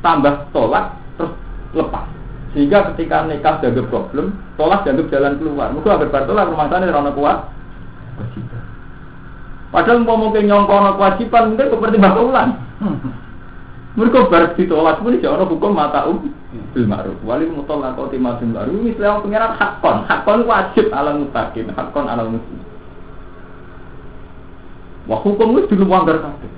[0.00, 1.32] Tambah tolak, terus
[1.72, 2.13] lepas.
[2.54, 5.68] Sehingga ketika nikah dianggap problem, tolak dianggap jalan keluar.
[5.74, 7.38] Mungkin agar bertolak rumah sana rana kuat.
[9.74, 12.50] Padahal mau mungkin nyongkono kewajiban, mungkin kepertimbang ulang.
[13.98, 16.26] Mereka bar ditolak pun di orang hukum mata um
[16.74, 17.14] bil ma'ruf.
[17.22, 18.74] Wali mutolak kau timah bil ma'ruf.
[18.74, 19.96] Ini istilah pengiran hakon.
[20.10, 21.70] Hakon wajib alam mutakin.
[21.70, 22.58] Hakon alam muslim.
[25.06, 26.52] Wah hukum itu dulu wanggar kabeh.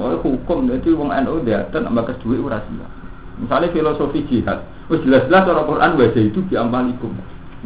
[0.00, 2.88] Wah hukum itu wong NU dia dan ambak duit ora sia.
[3.34, 7.10] Misalnya filosofi jihad, wis jelas-jelas orang Quran wajah itu di amalikum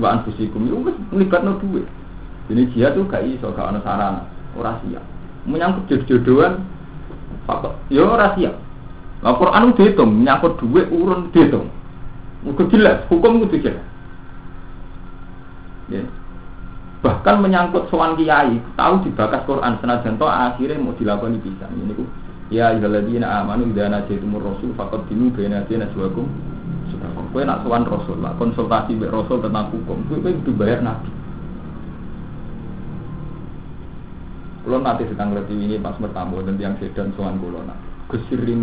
[0.01, 1.85] wa anfusikum itu wis melibatno duit.
[2.49, 4.23] Ini jihad tuh gak iso gak ana sarana,
[4.57, 5.03] ora sia.
[5.45, 6.65] Menyangkut jodoh-jodohan
[7.45, 8.57] faktor ya ora siap.
[9.19, 11.67] Lah Quran itu dihitung, menyangkut duit urun dihitung.
[12.47, 13.83] Mungkin jelas, hukum itu jelas.
[15.91, 16.07] Ya.
[17.03, 21.67] Bahkan menyangkut soal kiai, tahu dibakas Quran senajan to akhirnya mau dilakukan bisa.
[21.71, 22.07] Ini ku
[22.49, 26.27] ya ayyuhalladzina amanu idza najaitumur rasul faqaddimu baina yadayna najwakum
[26.89, 27.25] sedekah.
[27.29, 31.11] Kowe nak sowan rasul lah, konsultasi mbek rasul tentang hukum, kowe kudu bayar nabi.
[34.65, 37.79] Kulo nanti sedang ngerti ini pas bertamu dan yang sedan sowan kulo nak.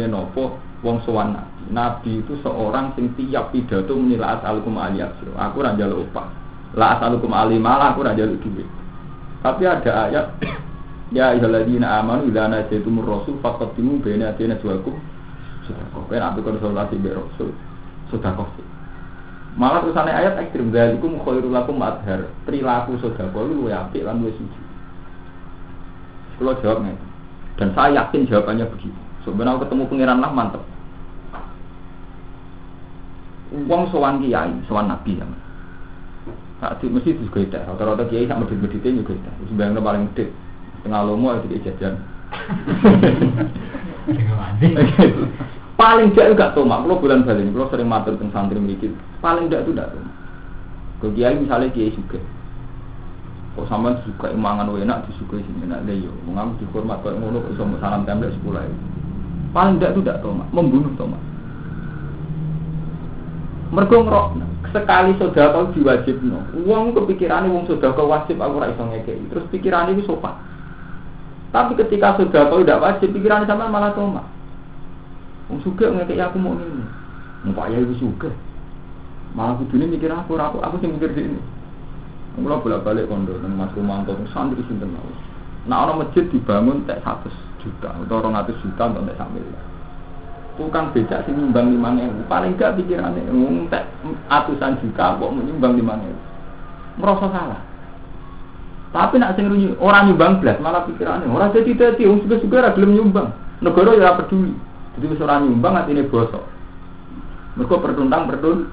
[0.09, 1.53] Nopo wong sowan nabi.
[1.73, 5.17] Nabi itu seorang sing tiap pidato menilai asalukum aliyat.
[5.33, 6.29] Aku ora njaluk upah.
[6.77, 8.69] La asalukum ali malah aku ora njaluk duit.
[9.41, 10.25] Tapi ada ayat
[11.13, 14.97] Ya ayyuhalladzina amanu idza najaitumur rasul faqaddimu baina yadayna najwakum
[15.69, 16.01] sedekah.
[16.09, 17.49] Kowe nek konsultasi mbek rasul
[18.09, 18.49] sedekah.
[19.55, 22.25] Malah terusane ayat ekstrim dzalikum khairul lakum adhar.
[22.49, 24.61] Perilaku sedekah lu luwih apik lan luwih suci.
[26.41, 26.97] Jawabnya
[27.55, 28.99] dan saya yakin jawabannya begitu.
[29.23, 30.63] Sebenarnya ketemu pangeran lah mantep.
[33.55, 35.25] Uang sowan kiai, sowan nabi ya.
[36.59, 37.55] Saat mesti juga itu.
[37.55, 39.31] Rata-rata kiai sama medit-meditnya juga itu.
[39.47, 40.29] Sebenarnya paling medit.
[40.85, 41.97] Tengah lomo itu jajan.
[45.75, 46.85] paling jauh gak tomak.
[46.85, 48.93] Kalau bulan balik, kalau sering matur tentang santri mikir.
[49.17, 50.13] Paling jauh itu gak tomak.
[51.01, 52.21] Ke kiai misalnya kiai juga.
[53.57, 56.11] Kok sampean suka imangan enak disukai sing enak lha yo.
[56.29, 60.47] Wong aku dihormat kok ngono kok iso salam templek 10 Paling ndak tuh ndak tomak,
[60.51, 61.23] membunuh tomak.
[63.71, 64.27] Mergo ngrok
[64.75, 66.67] sekali sedekah diwajibno.
[66.67, 69.31] Wong kepikirane wong sedekah wajib aku ora iso ngekeki.
[69.31, 70.35] Terus pikirane itu sopan.
[71.55, 74.27] Tapi ketika sedekah tidak wajib, pikiran sama malah tomak.
[75.47, 76.83] Wong suka ngekeki aku mau ini.
[77.47, 78.27] Mbak ya itu suka.
[79.31, 81.39] Malah kudune mikir aku, aku aku sing mikir ini.
[82.35, 85.07] Mula bolak balik kondo dan Mas Rumanto santri sinten mau.
[85.71, 87.31] Nah orang masjid dibangun tak 100
[87.63, 89.47] juta atau orang 200 juta untuk tak sambil.
[90.59, 93.27] Tukang becak sih nyumbang lima ribu, paling gak pikirannya
[93.71, 93.87] tak
[94.27, 96.19] atusan juta kok menyumbang lima ribu.
[96.99, 97.61] Merasa salah.
[98.95, 99.51] Tapi nak sing
[99.83, 103.27] orang nyumbang belas malah pikirannya orang jadi jadi, orang suka suka gelem nyumbang.
[103.59, 104.55] Negara ya peduli.
[104.95, 106.39] Jadi wis ora nyumbang atine bosok.
[107.59, 108.71] Mergo pertuntang pertun.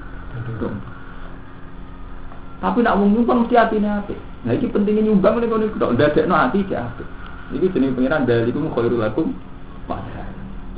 [2.63, 4.15] Tapi nak wong nyumbang mesti atine apik.
[4.47, 7.07] Nah iki pentingnya nyumbang nek kono tok ndadekno ati iki apik.
[7.51, 9.35] Iki jenenge pangeran dalikum khairul lakum
[9.91, 10.23] padha.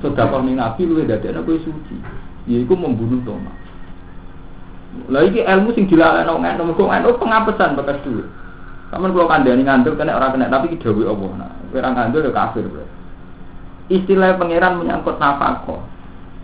[0.01, 2.01] Sedekah ning nabi luwih ndadekno kowe suci.
[2.49, 3.53] Yaiku membunuh Toma.
[5.13, 8.25] Lah iki ilmu sing dilalekno ngene mergo ngene pengapesan bekas dulu.
[8.93, 11.31] Kamu kalau kandani ngandel kena orang kena tapi kidawi Allah.
[11.41, 12.85] Nah, orang ngandel ya kafir bro.
[13.89, 15.81] Istilah pangeran menyangkut nafkah.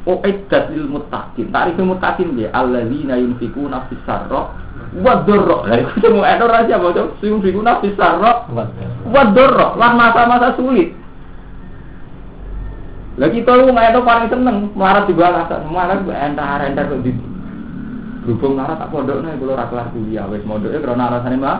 [0.09, 1.53] Oh iddat lil muttaqin.
[1.53, 4.49] Tarif muttaqin dia alladzina yunfikuna fis sarra
[4.97, 5.69] wa dharra.
[5.69, 9.77] Lah iku semua ada raja bocah yunfikuna fis sarra wa dharra.
[9.77, 10.97] Lan masa-masa sulit.
[13.21, 17.11] Lagi kita lu nggak ada paling seneng melarat di bawah melarat entar entar kok di
[18.23, 21.57] berhubung melarat tak pondok nih kalau rakyat kuliah wes mondoknya karena alasannya mah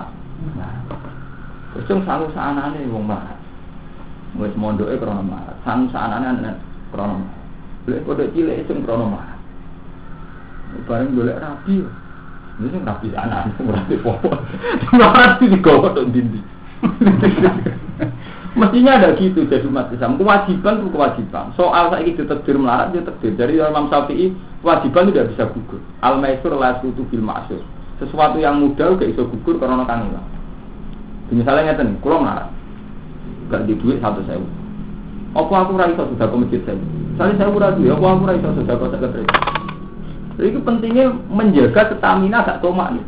[1.72, 3.40] Terus yang sangu saanane wong melarat.
[4.36, 5.56] Wis mondoke krana melarat.
[5.64, 6.56] Sangu saanane anak
[6.92, 7.40] krana melarat.
[7.88, 9.40] Lek kodok cilik sing krana melarat.
[10.88, 11.88] Bareng golek rabi.
[12.60, 14.30] Ini sing rabi anak ora popo.
[15.40, 16.40] Iki digawa tok dindi.
[18.52, 20.20] Mestinya ada gitu jadi umat Islam.
[20.20, 21.56] Kewajiban itu kewajiban.
[21.56, 23.32] Soal saya itu takdir melarat dia takdir.
[23.40, 25.80] Jadi Imam Syafi'i kewajiban tidak bisa gugur.
[26.04, 27.64] Al maisur la sutu bil ma'sur.
[28.02, 30.28] Sesuatu yang mudah gak bisa gugur karena kan hilang.
[31.30, 32.50] Misalnya ngeten, kalau melarat,
[33.54, 34.44] gak di duit satu sewu.
[35.38, 36.82] Apa aku raiso sudah ke masjid saya?
[37.16, 39.26] Saya saya kurang duit, apa aku raiso sudah ke sekretari?
[40.36, 43.06] Jadi itu pentingnya menjaga stamina gak tomak nih.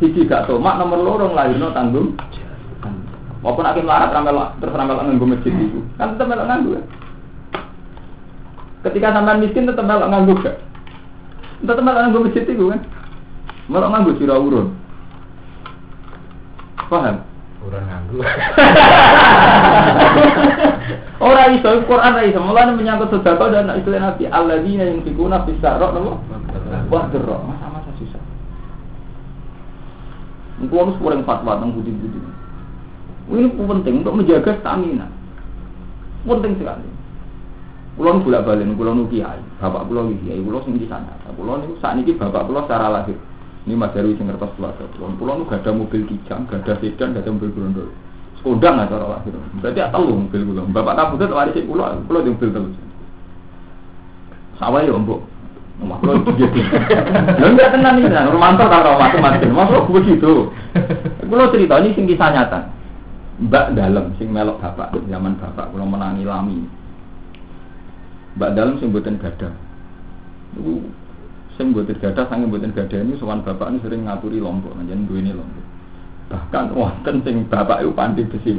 [0.00, 2.16] Sisi gak tomak nomor lorong lahirno tanggung.
[3.44, 4.72] Apa nak melarat ramel terus
[5.28, 6.80] masjid itu, kan tetap melok nganggo.
[8.80, 10.56] Ketika sampai miskin tetap melok nganggo gak?
[11.62, 12.80] Tetap melok nganggo masjid itu kan?
[13.70, 14.74] Melok nganggo sira urun.
[16.90, 17.22] Paham?
[17.62, 18.18] Kurang nganggu.
[21.24, 22.40] Orang iso Quran ra iso.
[22.42, 26.20] Mulane menyangkut sedekah dan istilah Nabi alladzina yunfikuna fis sarra napa?
[26.92, 28.20] Wah derok, masa-masa susah.
[30.60, 32.20] Engko harus kurang fatwa tentang budi-budi.
[33.32, 35.08] Ini penting untuk menjaga stamina.
[36.28, 36.84] Penting sekali.
[37.94, 41.14] Kulo bolak balik, kulo nu kiai, bapak kulo kiai, kulo sing di sana.
[41.38, 43.14] Kulo niku saat ini bapak kulo secara lahir.
[43.64, 45.14] Ini Mas Darwi sing keluarga pulau.
[45.16, 47.88] Pulau nu gak ada mobil kijang, gak ada sedan, gak ada mobil berondol.
[48.36, 49.32] Sekondang aja orang lahir.
[49.62, 50.68] Berarti tak tahu mobil pulau.
[50.68, 52.76] Bapak tak butuh waris pulau, pulau di mobil terus.
[54.60, 55.20] Sawah ya mbok.
[55.80, 56.60] Rumah pulau itu jadi.
[57.40, 59.48] Lalu nggak tenang ini, Romanto kalau macam-macam.
[59.54, 60.52] Masuk begitu.
[61.24, 62.68] Pulau cerita ini sing kisah nyata.
[63.38, 66.68] Mbak dalam sing melok bapak zaman bapak pulau menangi lami.
[68.34, 69.50] Mbak dalam sing buatin gada.
[70.58, 70.82] Itu
[71.54, 75.22] sing mboten gadah sange mboten gadah ini sowan bapak ini sering ngaturi lombok njen duwe
[75.22, 75.64] ini lombok.
[76.30, 78.50] Bahkan wonten sing bapak itu pandai besi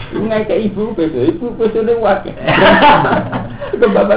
[0.00, 1.52] Ibu ngai ke ibu besi ibu
[2.00, 2.32] wakil
[3.76, 4.16] ke bapak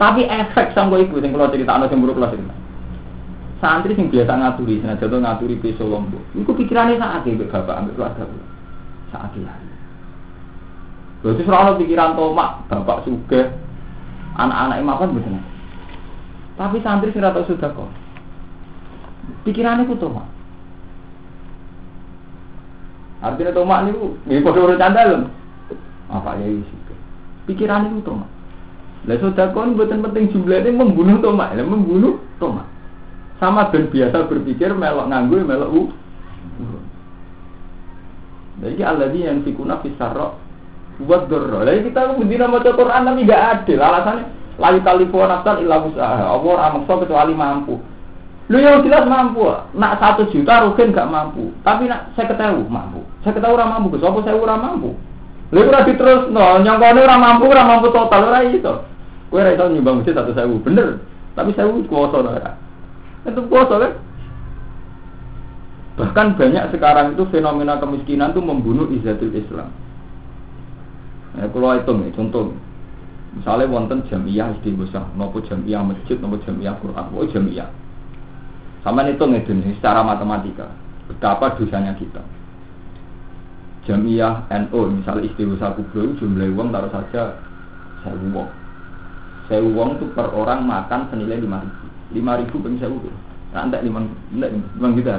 [0.00, 2.54] tapi efek sampai ibu yang kalau cerita anak yang buruk kalau cerita
[3.62, 6.22] santri sing biasa ngaturi jatuh ngaturi beso lombok.
[6.34, 8.24] Itu pikirannya saat itu bapak ambil keluarga
[9.10, 9.46] saat itu
[11.22, 13.46] Berarti selalu pikiran tomak, bapak suge,
[14.36, 15.40] anak-anak imaman betul.
[16.56, 17.90] Tapi santri sing tau sudah kok.
[19.46, 20.26] Pikirannya ku tomak.
[23.22, 25.10] Artinya tomak niku nggih padha ora candal.
[26.10, 26.76] Apa ya isi.
[27.48, 28.30] Pikirannya ku tomak.
[29.06, 32.66] Lah sudah kon mboten penting jumlahnya membunuh tomak, lah membunuh tomak.
[33.42, 35.82] Sama dan biasa berpikir melok nganggo melok u.
[38.62, 40.38] Jadi Allah yang fikuna fisarro
[41.00, 41.64] buat dorro.
[41.64, 43.80] Lalu kita mendina mau Quran tapi gak adil.
[43.80, 44.24] Alasannya
[44.60, 46.24] layu kalifu nafsan illa usaha.
[46.28, 47.80] Allah ora maksa kecuali mampu.
[48.52, 49.48] Lu yang jelas mampu.
[49.72, 51.48] Nak satu juta rugen gak mampu.
[51.64, 53.00] Tapi nak saya ketahui mampu.
[53.24, 53.96] Saya ketahui ora mampu.
[53.96, 54.92] Sopo saya ora mampu.
[55.52, 56.60] Lu ora diterus no.
[56.60, 58.84] Nyongkone ora mampu ora mampu total ora iso.
[59.32, 60.60] Kowe ora iso nyumbang masjid satu sewu.
[60.60, 61.00] Bener.
[61.32, 62.52] Tapi sewu kuasa ora.
[63.24, 63.92] Itu kuasa kan?
[65.92, 69.68] Bahkan banyak sekarang itu fenomena kemiskinan itu membunuh izatul Islam.
[71.32, 72.52] Ya, kalau itu nih, contoh,
[73.32, 77.68] misalnya wonten jamiah istighosah, nopo jamiah masjid, nopo jamiah Quran, oh jamiah.
[78.84, 79.40] Sama itu nih,
[79.80, 80.68] secara matematika,
[81.08, 82.20] betapa dosanya kita.
[83.88, 87.40] Jamiah NO, misalnya istighosah kubro, jumlah uang taruh saja
[88.04, 88.50] saya uang.
[89.48, 91.86] Saya uang itu per orang makan senilai lima ribu.
[92.12, 93.16] Lima ribu pengen saya uang.
[93.52, 94.00] Nanti lima,
[94.32, 95.16] lima juta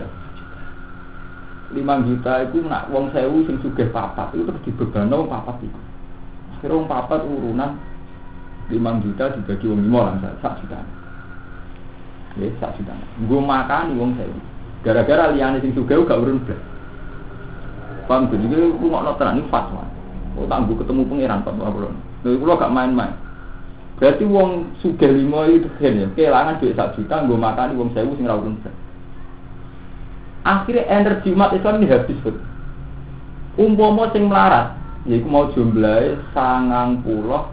[1.74, 5.80] lima juta itu nak wong sewu sing sugih papat itu terus dibebano papat itu
[6.64, 7.76] akhirnya wong papat urunan
[8.72, 10.80] lima juta dibagi wong lima lah sak juta.
[12.40, 12.96] Ya sak juta.
[13.28, 14.40] Gue makan wong sewu.
[14.88, 16.56] Gara-gara liane sing sugih gak urun blas.
[18.08, 19.84] Paham jadi gue mau nonton ini fatwa.
[20.40, 21.94] Oh tangguh ketemu pangeran fatwa belum
[22.24, 23.12] Lha kula gak main-main.
[24.00, 28.16] Berarti wong sugih lima itu gen ya, kehilangan duit sak juta nggo makani wong sewu
[28.16, 28.56] sing ra urun
[30.48, 32.20] Akhirnya energi umat Islam ini habis.
[33.60, 37.44] Umpama sing melarat, yaiku mau jumlahe sangang puluh,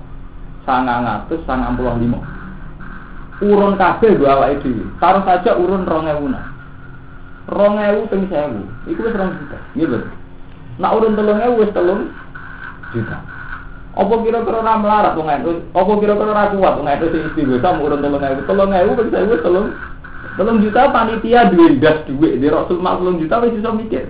[0.63, 2.19] sangang atus, sangang puluh lima.
[3.41, 4.85] Urun kabeh dua awake dhewe.
[5.01, 6.45] Taruh saja urun rong ewu nah.
[7.49, 9.59] Rong ewu ping sewu, iku wis rong juta.
[9.75, 10.13] Nggih betul.
[10.77, 12.13] Nak urun telung ewu wis telung
[12.93, 13.17] juta.
[13.91, 15.53] Apa kira-kira ora melarat wong itu?
[15.75, 18.47] Apa kira-kira ora kuat wong itu sing istighosah urun 3000.
[18.47, 19.91] 3000 ben saya wis 3
[20.39, 24.07] 3 juta panitia duwe gas duwe di Rasul mak 3 juta wis iso mikir.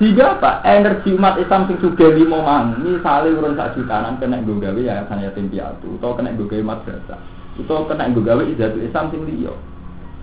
[0.00, 0.64] Sehingga apa?
[0.64, 5.20] Energi umat Islam sing sudah lima mang, misalnya urun sak kena gue gawe ya kan
[5.20, 7.20] yatim piatu, atau kena gue gawe madrasah,
[7.60, 9.60] atau kena gue gawe Islam sing liyo.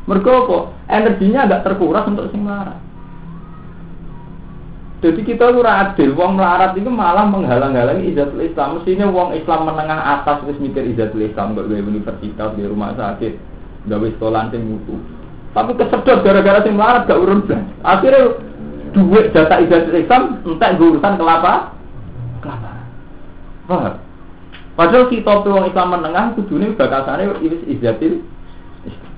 [0.09, 0.73] Mergo?
[0.89, 2.81] Energinya agak terkuras untuk sing melarat.
[4.97, 8.81] Jadi kita lu adil, wong melarat itu malah menghalang-halangi izatul Islam.
[8.81, 13.37] Mestinya wong Islam menengah atas wis mikir izatul Islam, gak gawe universitas di rumah sakit,
[13.93, 14.97] gawe sekolah sing mutu.
[15.53, 17.61] Tapi kesedot gara-gara sing melarat gak urun blas.
[17.85, 18.46] Akhirnya
[18.93, 21.73] duit jasa izatul Islam entek urusan kelapa.
[22.43, 22.71] Kelapa.
[23.67, 23.95] Paham?
[24.77, 27.27] Padahal kita tuh wong Islam menengah kudune bakasane
[27.67, 28.21] izatul
[28.85, 29.13] Islam.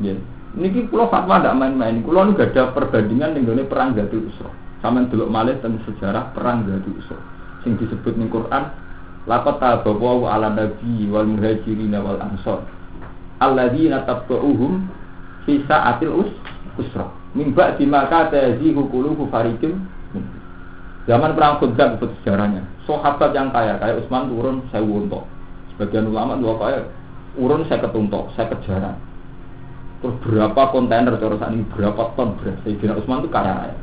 [0.00, 0.14] Ya.
[0.52, 2.04] Niki pulau fatwa ndak main-main.
[2.04, 4.52] Kulo nu gak ada perbandingan dengan perang Gadul Usra.
[4.84, 7.16] Sama dulu malih tentang sejarah perang Gadul Usra.
[7.64, 8.68] Sing disebut ning Quran,
[9.24, 12.68] laqad tabawu ala nabi wal muhajirin wal ansor.
[13.40, 14.86] Alladzina tabba'uhum
[15.48, 16.30] fi sa'atil us
[16.78, 17.21] usra.
[17.32, 19.80] Min ba'di ma katazihu qulubu fariqin
[21.02, 22.62] Zaman perang Khudjat itu sejarahnya.
[22.86, 25.18] Sahabat yang kaya, kayak Utsman turun saya unta.
[25.74, 26.78] Sebagian ulama dua kaya
[27.34, 28.94] urun saya ketuntok, saya kejaran.
[29.98, 32.54] Terus berapa kontainer saat ini berapa ton beras?
[32.62, 33.76] Sayyidina Utsman itu kaya raya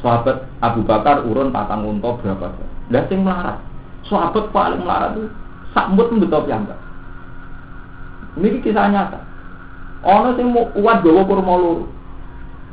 [0.00, 2.52] sahabat Abu Bakar urun patang unta berapa
[2.90, 3.60] lah sing melarat
[4.08, 5.28] sahabat paling melarat itu
[5.76, 6.80] sakmut betul piyambak
[8.40, 9.20] ini kisah nyata
[10.02, 11.54] ono sing mau kuat gawa kurma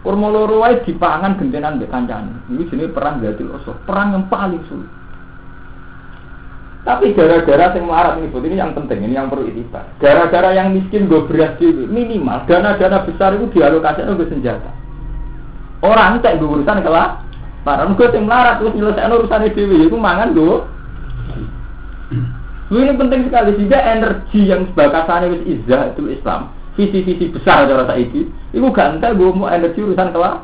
[0.08, 4.88] kurma loro wae dipangan gentenan mbek kancane ini jenenge perang Usra perang yang paling sulit
[6.88, 9.84] tapi gara-gara sing melarat ini, ini yang penting, ini yang perlu itibar.
[10.00, 14.72] Gara-gara yang miskin gue beras dulu, minimal dana-dana besar itu dialokasikan ke senjata.
[15.84, 17.20] Orang cek gue urusan kelas,
[17.68, 20.58] para gue yang melarat terus nyelesaikan urusan dewi itu mangan gue.
[22.72, 28.06] Ini penting sekali sehingga energi yang sebakasannya wis izah itu Islam, visi-visi besar cara saya
[28.06, 30.38] itu, gak entah gue mau energi urusan kelas.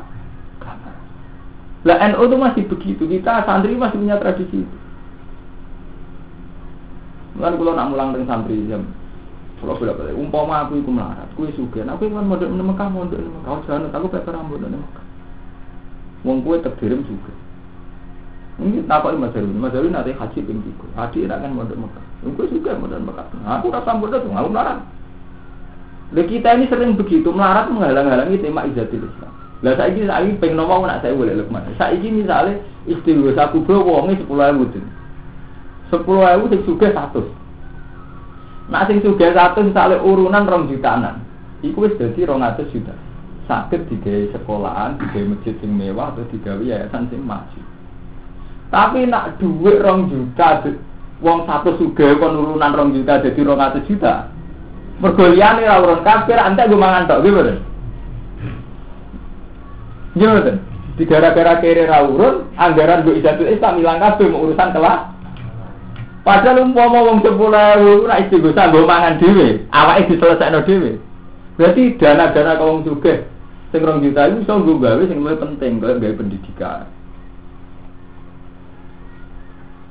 [1.84, 4.76] Lah NU itu masih begitu, kita santri masih punya tradisi itu.
[7.38, 8.88] Kalau nak mulang dengan santri jam,
[9.60, 13.62] kalau boleh boleh, umpama aku itu melarat, aku suka, aku kan model Mekah, model Mekah,
[13.68, 15.04] jangan aku pakai rambut Mekah.
[16.24, 17.32] Wong kue terkirim juga.
[18.54, 20.86] Ini tak kok Mas Darwin, Mas Darwin nanti haji ping tiga.
[20.96, 22.04] Haji tidak kan modal Mekah.
[22.24, 23.26] Wong kue juga modal Mekah.
[23.44, 24.78] Nah, aku rasa modal tuh, aku melarat.
[26.14, 29.32] Lah kita ini sering begitu melarat menghalang-halangi tema izatul Islam.
[29.66, 31.66] Lah saya ini saya pengen ngomong nak saya boleh lukman.
[31.74, 33.82] Saya ini misalnya istilah aku bro
[34.70, 34.84] tuh.
[35.90, 37.26] Sepuluh ribu sing suge satu.
[38.70, 41.18] Nak sing suge satu misalnya urunan rong jutaan.
[41.66, 42.94] Iku wis rong atus juta
[43.44, 47.60] sakit di sekolahan, di masjid yang mewah atau di yayasan sing maju.
[48.72, 50.64] Tapi nak duit rong juta,
[51.20, 53.84] wong satu suge kon urunan rong juta jadi rong atus
[55.02, 57.54] Pergolian ini urun kafir, anda gue mangan tok, gimana?
[60.14, 60.52] Gimana?
[60.94, 65.00] Di gara-gara kiri rawurun, anggaran gue ijatul Islam kabeh mau urusan kelas.
[66.24, 70.96] Padahal umpama wong sepuluh ewu, nak istighosah gue mangan dewe, awalnya diselesaikan dewe.
[71.60, 73.28] Berarti dana-dana kaum juga
[73.74, 76.86] Sing rong juta itu bisa gue gawe sing lebih penting kalau gawe pendidikan.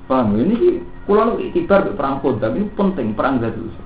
[0.07, 0.73] Paham ini sih
[1.03, 3.82] pulau ibar perang tapi ini penting perang itu.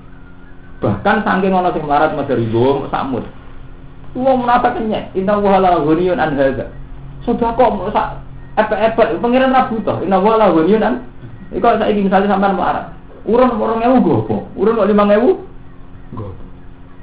[0.78, 3.26] Bahkan saking orang sing melarat mas dari bawah samud.
[4.14, 6.70] Uang menapa kenyek, inna wahala ghuniyun an hadza.
[7.26, 8.22] Sudah kok sak
[8.62, 10.94] epek-epek pengiran rabu toh, inna wahala ghuniyun an.
[11.50, 12.94] Iku saiki misalnya sampean melarat.
[13.26, 15.42] Urun orang ewu gopo, urun kok lima ewu
[16.14, 16.42] gopo.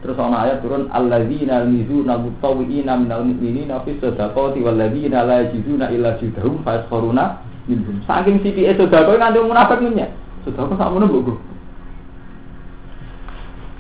[0.05, 6.21] Terus ana ayat turun alladzina yuzuna mutawwiina minal mu'minina fi sadaqati walladzina la yajiduna illa
[6.21, 8.05] judahum fa yasfaruna minhum.
[8.05, 10.13] Saking sithike sedekah nganti munafik menyek.
[10.45, 11.54] Sedekah sakmono mbok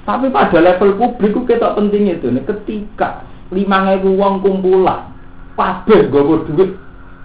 [0.04, 5.12] Tapi pada level publik ketok penting itu nih ketika lima ribu uang kumpulan
[5.54, 6.70] kabeh gue duit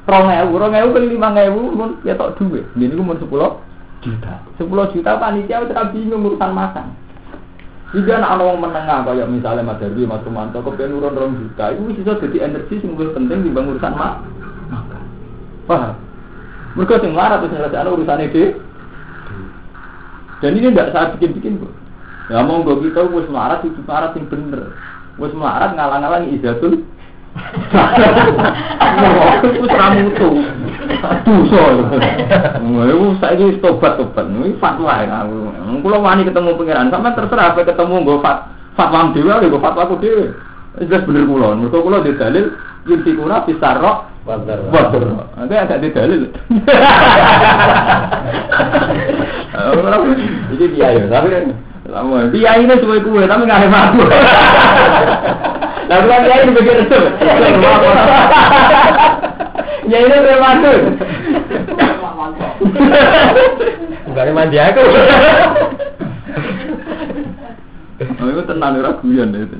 [0.06, 3.60] rong ewu rong ewu kan lima ewu mun ketok duit ini gue mau sepuluh
[4.00, 6.94] juta sepuluh juta panitia udah bingung urusan makan
[7.90, 11.90] jika anak orang menengah kayak misalnya Mas Darwi, Mas Rumanto, kepengen urun rong juta, itu
[11.90, 14.22] bisa jadi energi yang lebih penting di urusan mak.
[15.66, 15.98] Paham?
[16.78, 18.62] Mereka sing marah terus nyelesaikan urusan itu.
[20.38, 21.74] Dan ini tidak saya bikin-bikin kok.
[22.30, 24.78] Ya mau gue kita wis melarat itu melarat yang bener.
[25.18, 26.86] Wis melarat ngalang-ngalang izatul.
[29.58, 30.30] Wis ramutu.
[31.26, 31.64] Dosa.
[32.62, 34.30] Ngono saiki tobat tobat.
[34.30, 35.26] Ini fatwa ya.
[35.82, 39.98] Kulo wani ketemu pangeran, sampe terserah apa ketemu nggo fat fatwa dhewe nggo fatwa ku
[39.98, 40.30] dhewe.
[40.78, 41.58] Wis bener kula.
[41.58, 42.54] Mergo kula di dalil
[42.86, 46.30] yuntikuna bisarok Waduh, nanti agak di dalil.
[50.54, 51.50] Ini dia ya, tapi
[51.90, 52.30] lama.
[52.32, 54.04] Dia ini semua kue, tapi nggak hemat aku.
[55.90, 57.06] Lalu kan dia ini begitu tuh.
[59.90, 60.80] Ya ini hemat tuh.
[64.10, 64.82] Bukan mandi aku.
[68.00, 69.60] Oh, itu tenang ora guyon itu.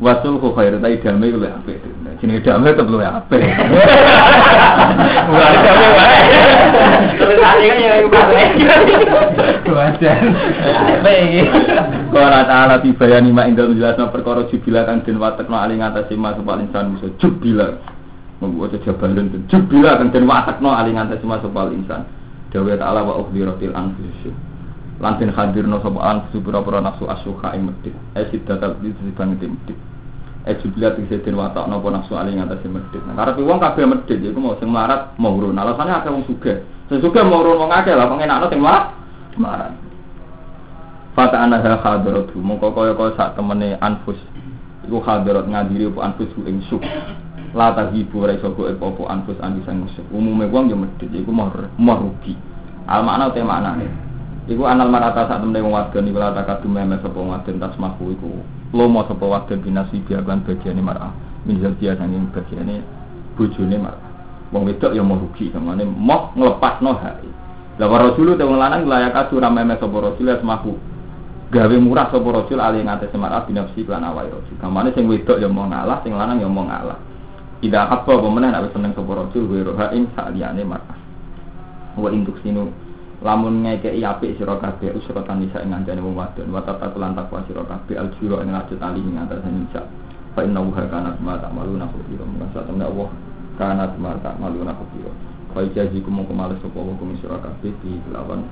[0.00, 1.78] Wasul kok khair ta idame lek apik.
[2.20, 3.42] Jenenge idame tetep luwe apik.
[5.24, 6.18] Bukan idame wae.
[7.14, 8.44] Terus tadi kan yang pakai.
[9.64, 10.24] Wajan.
[11.00, 11.42] Apik iki.
[12.14, 16.38] Qala ta'ala fi bayani ma indal jelasna perkara jubila kang den watekno ali ngatasi mas
[16.38, 17.78] paling insan bisa jubila.
[18.42, 22.06] Membuat jabalan jubila kang den watekno ali ngatasi mas paling insan.
[22.54, 24.30] Dawa ta'ala wa ukhdiratil anfus.
[25.02, 27.94] Lan den hadirno sapa anfus pira-pira nafsu asyuha ing medhit.
[28.14, 29.34] Eh sidatal disibang
[30.44, 30.50] medhit.
[30.50, 33.02] Eh jubila tegese den watekno apa nafsu ali ngatasi medhit.
[33.08, 35.56] Nah, karepe wong kabeh medhit iku mau sing melarat mau urun.
[35.56, 36.60] Alasane akeh wong sugih.
[36.92, 38.92] Sing mau urun wong akeh lah pengenakno sing melarat.
[39.40, 39.72] Melarat.
[41.14, 44.18] Fata anaha hadaratu mongko kaya kaya sak temene anfus
[44.82, 46.82] iku hadarat ngadiri apa anfus ku ing syuk
[47.54, 51.30] la tahibu ora iso kok apa anfus anfus sang syuk umume wong ya medhit iku
[51.30, 52.34] mau mau rugi
[52.90, 54.03] al makna te maknane
[54.44, 58.30] iku anal marata sak temene wong wadon iku la takadu memes sapa wadon tasmahu iku
[58.76, 61.12] lomo sapa wadon binasi biakan bagiane marah
[61.48, 62.84] min dia sanging bagiane
[63.36, 64.10] bojone marah
[64.52, 67.16] wong wedok ya mau rugi kamane mau nglepasno hak
[67.74, 70.78] Lah para rasul te wong lanang layak adu ra memes sapa rasul asmahu
[71.50, 74.56] gawe murah sapa rajul ali ngate semarah binafsi lan awake rajul.
[74.58, 76.98] Kamane sing wedok ya mau ngalah, sing lanang ya mau ngalah.
[77.62, 80.98] Ida apa meneh nek seneng sapa rajul wa roha ing saliyane marah.
[81.94, 82.70] Wa induk sinu
[83.24, 86.52] lamun ngekei apik siro kabeh usratan nisa ing ngancane wong wadon.
[86.52, 89.80] Wa tatakulan takwa sira kabeh aljiro ing lajut ali ing atase nisa
[90.36, 93.08] fa inna wa kana ma ta'maluna khabira mung satene Allah
[93.56, 95.12] kana ma ta'maluna khabira
[95.56, 98.44] fa jazi kum kum males sapa wong kum siro kabeh ya di lawan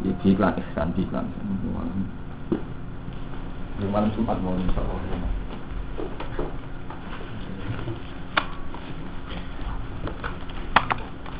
[0.00, 1.28] ya di iklan ihsan di iklan
[3.90, 5.00] malam Jumat mau insyaallah.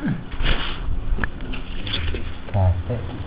[0.01, 0.80] Thank
[2.53, 3.20] Perfect